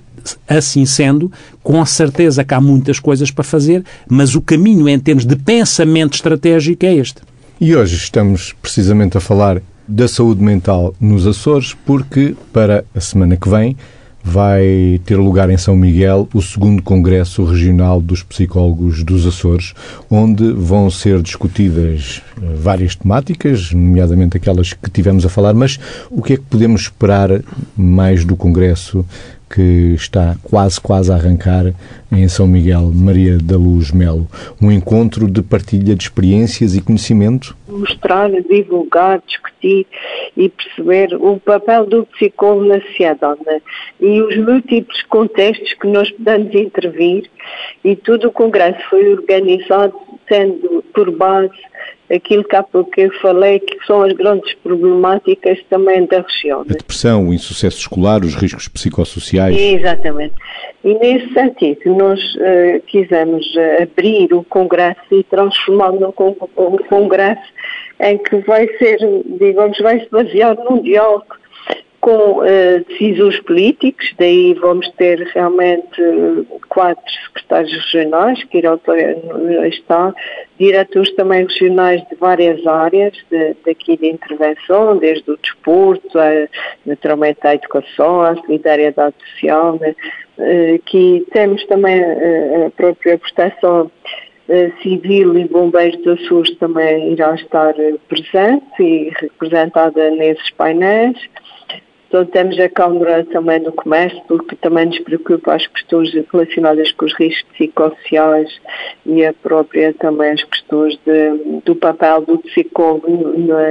assim 0.48 0.84
sendo, 0.84 1.30
com 1.62 1.84
certeza 1.84 2.44
que 2.44 2.54
há 2.54 2.60
muitas 2.60 2.98
coisas 2.98 3.30
para 3.30 3.44
fazer, 3.44 3.84
mas 4.08 4.34
o 4.34 4.40
caminho 4.40 4.88
em 4.88 4.98
termos 4.98 5.24
de 5.24 5.36
pensamento 5.36 6.14
estratégico 6.14 6.84
é 6.84 6.94
este. 6.94 7.22
E 7.60 7.74
hoje 7.74 7.96
estamos 7.96 8.54
precisamente 8.60 9.16
a 9.16 9.20
falar 9.20 9.60
da 9.86 10.06
saúde 10.06 10.42
mental 10.42 10.94
nos 11.00 11.26
Açores, 11.26 11.74
porque 11.84 12.34
para 12.52 12.84
a 12.94 13.00
semana 13.00 13.36
que 13.36 13.48
vem 13.48 13.76
vai 14.22 15.00
ter 15.04 15.16
lugar 15.16 15.50
em 15.50 15.56
São 15.56 15.76
Miguel 15.76 16.28
o 16.34 16.42
segundo 16.42 16.82
Congresso 16.82 17.44
Regional 17.44 18.00
dos 18.00 18.22
Psicólogos 18.22 19.02
dos 19.02 19.26
Açores, 19.26 19.74
onde 20.10 20.52
vão 20.52 20.90
ser 20.90 21.22
discutidas 21.22 22.22
eh, 22.36 22.54
várias 22.56 22.94
temáticas, 22.94 23.72
nomeadamente 23.72 24.36
aquelas 24.36 24.72
que 24.72 24.90
tivemos 24.90 25.24
a 25.24 25.28
falar, 25.28 25.54
mas 25.54 25.78
o 26.10 26.22
que 26.22 26.34
é 26.34 26.36
que 26.36 26.42
podemos 26.42 26.82
esperar 26.82 27.42
mais 27.76 28.24
do 28.24 28.36
Congresso 28.36 29.04
que 29.52 29.94
está 29.94 30.36
quase, 30.42 30.80
quase 30.80 31.10
a 31.10 31.16
arrancar 31.16 31.72
em 32.12 32.28
São 32.28 32.46
Miguel, 32.46 32.92
Maria 32.94 33.36
da 33.38 33.56
Luz 33.56 33.90
Melo. 33.90 34.28
Um 34.62 34.70
encontro 34.70 35.28
de 35.28 35.42
partilha 35.42 35.96
de 35.96 36.04
experiências 36.04 36.76
e 36.76 36.80
conhecimento? 36.80 37.56
Mostrar, 37.68 38.30
divulgar, 38.30 39.20
discutir 39.26 39.86
e 40.36 40.48
perceber 40.48 41.14
o 41.14 41.38
papel 41.40 41.86
do 41.86 42.06
psicólogo 42.06 42.66
na 42.66 42.80
sociedade 42.80 43.40
né? 43.44 43.60
e 44.00 44.22
os 44.22 44.36
múltiplos 44.36 45.02
contextos 45.02 45.74
que 45.74 45.86
nós 45.86 46.10
podemos 46.10 46.54
intervir 46.54 47.28
e 47.84 47.96
todo 47.96 48.28
o 48.28 48.32
congresso 48.32 48.80
foi 48.88 49.12
organizado 49.12 49.94
tendo 50.28 50.84
por 50.94 51.10
base 51.10 51.50
aquilo 52.12 52.44
que 52.44 52.56
há 52.56 52.62
pouco 52.62 52.90
eu 52.96 53.10
falei, 53.20 53.60
que 53.60 53.78
são 53.86 54.02
as 54.02 54.12
grandes 54.12 54.52
problemáticas 54.54 55.58
também 55.70 56.06
da 56.06 56.20
região. 56.20 56.62
A 56.62 56.72
depressão, 56.72 57.28
o 57.28 57.34
insucesso 57.34 57.78
escolar, 57.78 58.22
os 58.22 58.34
riscos 58.34 58.68
psicossociais. 58.68 59.56
Exatamente. 59.56 60.34
E 60.84 60.94
nesse 60.94 61.32
sentido, 61.32 61.94
nós 61.94 62.20
uh, 62.36 62.82
quisemos 62.86 63.46
uh, 63.54 63.82
abrir 63.82 64.32
o 64.32 64.42
Congresso 64.44 65.00
e 65.12 65.22
transformá-lo 65.24 66.00
num 66.00 66.76
Congresso 66.88 67.52
em 68.00 68.18
que 68.18 68.36
vai 68.38 68.66
ser, 68.78 68.98
digamos, 69.38 69.78
vai 69.78 70.00
se 70.00 70.08
basear 70.10 70.56
num 70.56 70.82
diálogo 70.82 71.26
com 72.00 72.38
uh, 72.38 72.84
decisores 72.88 73.38
políticos, 73.40 74.12
daí 74.18 74.54
vamos 74.54 74.88
ter 74.92 75.20
realmente 75.34 76.00
quatro 76.68 77.04
secretários 77.26 77.72
regionais 77.84 78.42
que 78.44 78.58
irão 78.58 78.80
estar, 79.68 80.14
diretores 80.58 81.14
também 81.14 81.46
regionais 81.46 82.00
de 82.08 82.16
várias 82.16 82.66
áreas 82.66 83.12
de, 83.30 83.54
daqui 83.66 83.96
de 83.96 84.08
intervenção, 84.08 84.96
desde 84.96 85.30
o 85.30 85.36
desporto, 85.36 86.18
a, 86.18 86.48
naturalmente 86.86 87.38
a 87.42 87.54
educação, 87.54 88.22
a 88.22 88.34
solidariedade 88.36 89.14
social, 89.32 89.78
né, 89.78 89.94
que 90.86 91.26
temos 91.32 91.64
também 91.66 92.02
a 92.02 92.70
própria 92.74 93.18
proteção 93.18 93.90
civil 94.82 95.38
e 95.38 95.46
bombeiros 95.46 96.02
do 96.02 96.18
SUS 96.26 96.56
também 96.56 97.12
irá 97.12 97.34
estar 97.34 97.74
presente 98.08 98.82
e 98.82 99.12
representada 99.20 100.10
nesses 100.10 100.50
painéis. 100.50 101.16
Então 102.10 102.26
temos 102.26 102.58
a 102.58 102.68
Câmara 102.68 103.24
também 103.26 103.62
do 103.62 103.70
Comércio, 103.70 104.20
porque 104.26 104.56
também 104.56 104.86
nos 104.86 104.98
preocupa 104.98 105.54
as 105.54 105.64
questões 105.68 106.12
relacionadas 106.32 106.90
com 106.90 107.04
os 107.04 107.14
riscos 107.14 107.48
psicossociais 107.52 108.60
e 109.06 109.24
a 109.24 109.32
própria 109.32 109.94
também 109.94 110.32
as 110.32 110.42
questões 110.42 110.98
de, 111.06 111.60
do 111.64 111.76
papel 111.76 112.22
do 112.22 112.38
psicólogo 112.38 113.06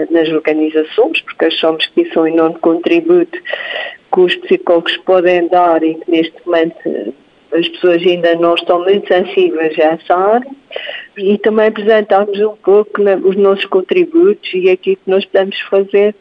nas 0.10 0.30
organizações, 0.30 1.22
porque 1.24 1.46
achamos 1.46 1.86
que 1.88 2.04
isso 2.04 2.18
é 2.18 2.22
um 2.22 2.28
enorme 2.28 2.58
contributo 2.60 3.38
que 4.14 4.20
os 4.22 4.34
psicólogos 4.38 4.96
podem 5.00 5.50
dar 5.50 5.84
e 5.84 5.96
que 5.96 6.10
neste 6.10 6.36
momento 6.46 7.14
as 7.52 7.68
pessoas 7.68 8.02
ainda 8.04 8.36
não 8.36 8.56
estão 8.56 8.82
muito 8.82 9.06
sensíveis 9.06 9.78
a 9.80 9.84
essa 9.84 10.16
área. 10.16 10.52
E 11.18 11.38
também 11.40 11.68
apresentamos 11.68 12.40
um 12.40 12.56
pouco 12.56 13.02
os 13.02 13.36
nossos 13.36 13.66
contributos 13.66 14.50
e 14.54 14.70
aquilo 14.70 14.96
que 14.96 15.12
nós 15.12 15.26
podemos 15.26 15.60
fazer 15.62 16.16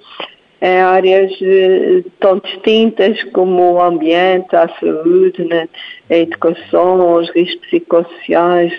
em 0.61 0.81
áreas 0.81 1.33
eh, 1.41 2.03
tão 2.19 2.39
distintas 2.39 3.23
como 3.33 3.75
o 3.75 3.83
ambiente, 3.83 4.57
a 4.57 4.69
saúde, 4.81 5.45
né, 5.45 5.69
a 6.11 6.17
educação, 6.17 7.15
os 7.15 7.31
riscos 7.31 7.69
psicossociais, 7.69 8.73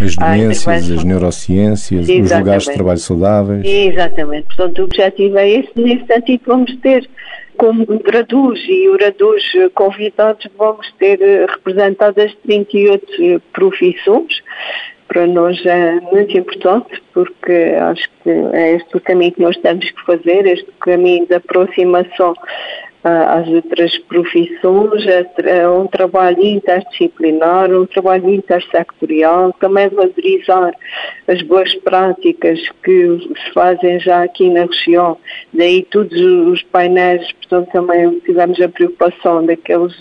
as 0.00 0.16
doenças, 0.16 0.90
as 0.90 1.04
neurociências, 1.04 2.08
Exatamente. 2.08 2.32
os 2.32 2.38
lugares 2.38 2.64
de 2.64 2.72
trabalho 2.72 2.98
saudáveis. 2.98 3.66
Exatamente. 3.66 4.46
Portanto, 4.48 4.78
o 4.80 4.84
objetivo 4.84 5.38
é 5.38 5.50
esse. 5.50 5.70
Nesse 5.76 6.06
sentido, 6.06 6.42
vamos 6.46 6.76
ter 6.78 7.08
como 7.56 7.86
Graduz 7.86 8.58
e 8.68 8.88
o 8.88 8.94
Graduz 8.94 9.44
convidados, 9.74 10.48
vamos 10.58 10.90
ter 10.98 11.20
eh, 11.20 11.46
representadas 11.46 12.34
38 12.44 13.40
profissões 13.52 14.42
para 15.10 15.26
nós 15.26 15.60
é 15.66 16.00
muito 16.00 16.38
importante 16.38 17.02
porque 17.12 17.52
acho 17.80 18.08
que 18.22 18.30
é 18.30 18.76
este 18.76 18.96
o 18.96 19.00
caminho 19.00 19.32
que 19.32 19.42
nós 19.42 19.56
temos 19.56 19.90
que 19.90 20.04
fazer, 20.06 20.46
este 20.46 20.70
caminho 20.80 21.26
de 21.26 21.34
aproximação 21.34 22.32
às 23.02 23.48
outras 23.48 23.96
profissões, 23.98 25.06
é, 25.06 25.26
é 25.44 25.68
um 25.68 25.86
trabalho 25.86 26.42
interdisciplinar, 26.42 27.70
um 27.72 27.86
trabalho 27.86 28.28
intersectorial, 28.28 29.54
também 29.54 29.88
valorizar 29.88 30.74
as 31.26 31.40
boas 31.42 31.74
práticas 31.76 32.60
que 32.82 33.18
se 33.18 33.52
fazem 33.54 33.98
já 34.00 34.22
aqui 34.22 34.50
na 34.50 34.64
região, 34.64 35.16
daí 35.52 35.82
todos 35.90 36.20
os 36.20 36.62
painéis, 36.64 37.30
portanto 37.32 37.70
também 37.72 38.20
tivemos 38.20 38.60
a 38.60 38.68
preocupação 38.68 39.46
daqueles, 39.46 39.94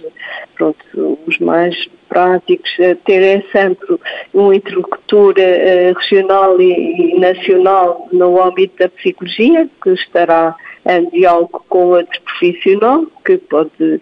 pronto, 0.55 0.77
os 1.25 1.39
mais 1.39 1.88
práticos, 2.09 2.69
terem 3.05 3.45
sempre 3.51 3.99
um 4.33 4.51
interlocutor 4.51 5.35
uh, 5.37 5.93
regional 5.97 6.60
e, 6.60 7.13
e, 7.13 7.19
nacional 7.19 8.10
no 8.12 8.41
âmbito 8.41 8.75
da 8.79 8.89
psicologia, 8.89 9.69
que 9.81 9.91
estará 9.91 10.56
em 10.90 11.10
diálogo 11.10 11.63
com 11.69 11.90
outro 11.90 12.21
profissional, 12.21 13.06
que 13.25 13.37
pode, 13.37 13.69
uh, 13.79 14.00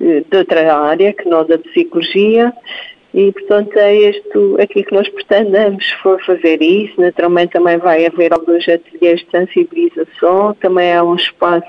de 0.00 0.36
outra 0.36 0.74
área, 0.74 1.12
que 1.12 1.28
não 1.28 1.44
da 1.44 1.58
psicologia, 1.58 2.52
E, 3.12 3.32
portanto, 3.32 3.76
é 3.76 3.94
isto 3.94 4.56
aqui 4.60 4.84
que 4.84 4.94
nós 4.94 5.08
pretendemos 5.08 5.90
for 6.02 6.22
fazer 6.24 6.62
isso. 6.62 7.00
Naturalmente, 7.00 7.52
também 7.52 7.76
vai 7.76 8.06
haver 8.06 8.32
alguns 8.32 8.68
ateliês 8.68 9.20
de 9.20 9.30
sensibilização, 9.30 10.54
também 10.60 10.92
há 10.92 11.02
um 11.02 11.16
espaço 11.16 11.68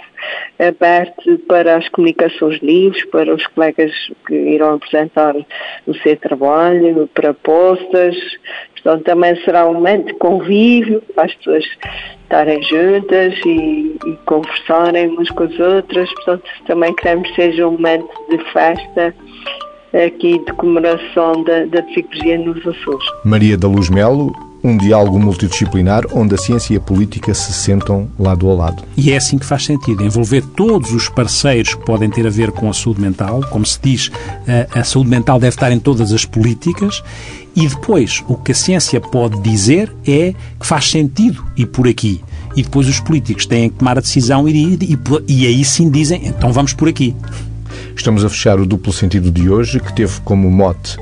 aberto 0.59 1.39
para 1.47 1.77
as 1.77 1.89
comunicações 1.89 2.61
livres, 2.61 3.03
para 3.05 3.33
os 3.33 3.45
colegas 3.47 3.91
que 4.27 4.35
irão 4.35 4.75
apresentar 4.75 5.35
o 5.87 5.93
seu 5.95 6.15
trabalho, 6.17 7.09
para 7.13 7.33
postas. 7.33 8.15
Portanto, 8.73 9.03
também 9.03 9.35
será 9.43 9.67
um 9.67 9.73
momento 9.73 10.07
de 10.07 10.13
convívio 10.15 11.01
para 11.15 11.25
as 11.25 11.35
pessoas 11.35 11.65
estarem 12.23 12.61
juntas 12.63 13.33
e, 13.45 13.97
e 14.05 14.17
conversarem 14.25 15.09
umas 15.09 15.29
com 15.31 15.43
as 15.43 15.59
outras. 15.59 16.11
Portanto, 16.13 16.43
também 16.67 16.95
queremos 16.95 17.29
que 17.29 17.35
seja 17.35 17.67
um 17.67 17.71
momento 17.71 18.09
de 18.29 18.37
festa 18.51 19.13
aqui 19.93 20.39
de 20.45 20.53
comemoração 20.53 21.43
da, 21.43 21.65
da 21.65 21.81
psicologia 21.83 22.37
nos 22.37 22.59
Açores. 22.59 23.05
Maria 23.25 23.57
da 23.57 23.67
Luz 23.67 23.89
Melo, 23.89 24.33
um 24.63 24.77
diálogo 24.77 25.19
multidisciplinar 25.19 26.03
onde 26.13 26.35
a 26.35 26.37
ciência 26.37 26.73
e 26.73 26.77
a 26.77 26.79
política 26.79 27.33
se 27.33 27.51
sentam 27.51 28.09
lado 28.17 28.49
a 28.49 28.53
lado. 28.53 28.83
E 28.95 29.11
é 29.11 29.17
assim 29.17 29.37
que 29.37 29.45
faz 29.45 29.65
sentido, 29.65 30.03
envolver 30.03 30.43
todos 30.55 30.93
os 30.93 31.09
parceiros 31.09 31.73
que 31.73 31.83
podem 31.83 32.09
ter 32.09 32.25
a 32.27 32.29
ver 32.29 32.51
com 32.51 32.69
a 32.69 32.73
saúde 32.73 33.01
mental, 33.01 33.41
como 33.49 33.65
se 33.65 33.79
diz, 33.81 34.11
a 34.73 34.83
saúde 34.83 35.09
mental 35.09 35.39
deve 35.39 35.55
estar 35.55 35.71
em 35.71 35.79
todas 35.79 36.11
as 36.13 36.25
políticas, 36.25 37.03
e 37.55 37.67
depois 37.67 38.23
o 38.27 38.35
que 38.35 38.51
a 38.51 38.55
ciência 38.55 39.01
pode 39.01 39.41
dizer 39.41 39.91
é 40.07 40.33
que 40.59 40.65
faz 40.65 40.89
sentido 40.89 41.43
ir 41.57 41.65
por 41.65 41.87
aqui. 41.87 42.21
E 42.55 42.63
depois 42.63 42.87
os 42.87 42.99
políticos 42.99 43.45
têm 43.45 43.69
que 43.69 43.77
tomar 43.77 43.97
a 43.97 44.01
decisão 44.01 44.47
e, 44.47 44.75
e, 44.75 44.99
e 45.27 45.47
aí 45.47 45.63
sim 45.63 45.89
dizem, 45.89 46.27
então 46.27 46.51
vamos 46.51 46.73
por 46.73 46.87
aqui. 46.87 47.15
Estamos 47.95 48.25
a 48.25 48.29
fechar 48.29 48.59
o 48.59 48.65
duplo 48.65 48.91
sentido 48.91 49.31
de 49.31 49.49
hoje, 49.49 49.79
que 49.79 49.93
teve 49.93 50.19
como 50.21 50.49
mote 50.49 50.97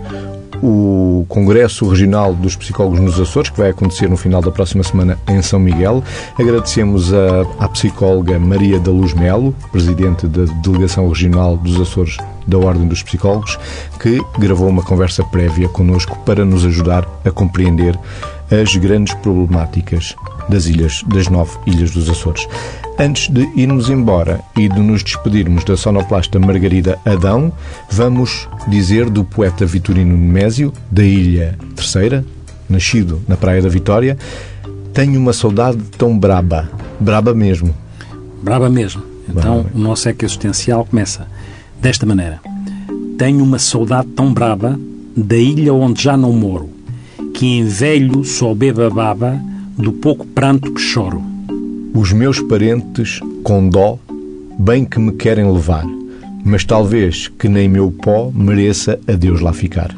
o 0.61 1.25
Congresso 1.27 1.87
Regional 1.87 2.33
dos 2.33 2.55
Psicólogos 2.55 2.99
nos 2.99 3.19
Açores, 3.19 3.49
que 3.49 3.57
vai 3.57 3.69
acontecer 3.69 4.09
no 4.09 4.17
final 4.17 4.41
da 4.41 4.51
próxima 4.51 4.83
semana 4.83 5.17
em 5.27 5.41
São 5.41 5.59
Miguel. 5.59 6.03
Agradecemos 6.37 7.13
à 7.13 7.67
psicóloga 7.69 8.37
Maria 8.37 8.79
da 8.79 8.91
Luz 8.91 9.13
Melo, 9.13 9.55
presidente 9.71 10.27
da 10.27 10.45
Delegação 10.61 11.07
Regional 11.07 11.57
dos 11.57 11.79
Açores 11.79 12.17
da 12.47 12.57
Ordem 12.57 12.87
dos 12.87 13.03
Psicólogos, 13.03 13.57
que 13.99 14.19
gravou 14.37 14.67
uma 14.67 14.83
conversa 14.83 15.23
prévia 15.23 15.69
connosco 15.69 16.17
para 16.25 16.43
nos 16.43 16.65
ajudar 16.65 17.07
a 17.23 17.31
compreender 17.31 17.97
as 18.51 18.75
grandes 18.75 19.13
problemáticas 19.15 20.15
das 20.49 20.65
ilhas, 20.65 21.03
das 21.07 21.27
nove 21.27 21.57
ilhas 21.65 21.91
dos 21.91 22.09
Açores. 22.09 22.47
Antes 22.99 23.29
de 23.29 23.47
irmos 23.55 23.89
embora 23.89 24.41
e 24.57 24.67
de 24.67 24.79
nos 24.79 25.03
despedirmos 25.03 25.63
da 25.63 25.77
sonoplasta 25.77 26.39
Margarida 26.39 26.99
Adão, 27.05 27.53
vamos 27.89 28.49
dizer 28.67 29.09
do 29.09 29.23
poeta 29.23 29.65
Vitorino 29.65 30.17
Nemésio, 30.17 30.73
da 30.91 31.03
Ilha 31.03 31.57
Terceira, 31.75 32.25
nascido 32.67 33.21
na 33.27 33.37
Praia 33.37 33.61
da 33.61 33.69
Vitória, 33.69 34.17
tenho 34.93 35.19
uma 35.19 35.31
saudade 35.31 35.77
tão 35.97 36.17
braba, 36.17 36.69
braba 36.99 37.33
mesmo. 37.33 37.73
Braba 38.43 38.69
mesmo. 38.69 39.01
Então, 39.29 39.61
braba. 39.61 39.69
o 39.73 39.79
nosso 39.79 40.09
eco 40.09 40.25
existencial 40.25 40.83
começa 40.85 41.27
desta 41.81 42.05
maneira. 42.05 42.41
Tenho 43.17 43.43
uma 43.43 43.59
saudade 43.59 44.07
tão 44.09 44.33
braba 44.33 44.77
da 45.15 45.37
ilha 45.37 45.73
onde 45.73 46.03
já 46.03 46.17
não 46.17 46.33
moro, 46.33 46.69
que 47.39 47.45
em 47.45 47.63
velho 47.63 48.25
só 48.25 48.53
beba 48.53 48.89
baba 48.89 49.41
do 49.77 49.93
pouco 49.93 50.27
pranto 50.27 50.73
que 50.73 50.81
choro 50.81 51.23
os 51.93 52.11
meus 52.11 52.41
parentes, 52.41 53.21
com 53.45 53.69
dó, 53.69 53.97
bem 54.59 54.83
que 54.83 54.99
me 54.99 55.13
querem 55.13 55.49
levar, 55.49 55.85
mas 56.43 56.65
talvez 56.65 57.29
que 57.29 57.47
nem 57.47 57.69
meu 57.69 57.91
pó 57.91 58.29
mereça 58.35 58.99
a 59.07 59.13
Deus 59.13 59.39
lá 59.39 59.53
ficar. 59.53 59.95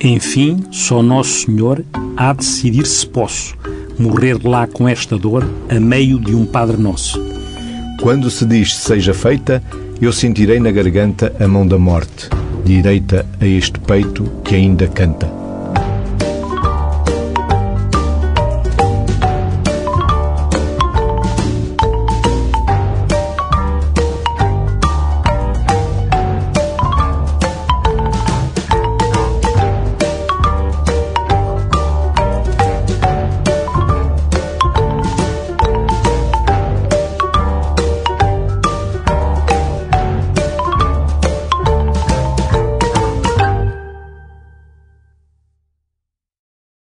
Enfim, 0.00 0.62
só 0.70 1.02
Nosso 1.02 1.46
Senhor 1.46 1.84
há 2.16 2.32
de 2.32 2.38
decidir 2.38 2.86
se 2.86 3.08
posso 3.08 3.56
morrer 3.98 4.38
lá 4.44 4.68
com 4.68 4.88
esta 4.88 5.18
dor 5.18 5.44
a 5.68 5.80
meio 5.80 6.16
de 6.20 6.32
um 6.32 6.46
Padre 6.46 6.76
Nosso. 6.76 7.20
Quando 8.00 8.30
se 8.30 8.46
diz 8.46 8.76
seja 8.76 9.12
feita, 9.12 9.60
eu 10.00 10.12
sentirei 10.12 10.60
na 10.60 10.70
garganta 10.70 11.34
a 11.40 11.48
mão 11.48 11.66
da 11.66 11.76
morte, 11.76 12.30
direita 12.64 13.26
a 13.40 13.46
este 13.46 13.80
peito 13.80 14.22
que 14.44 14.54
ainda 14.54 14.86
canta. 14.86 15.41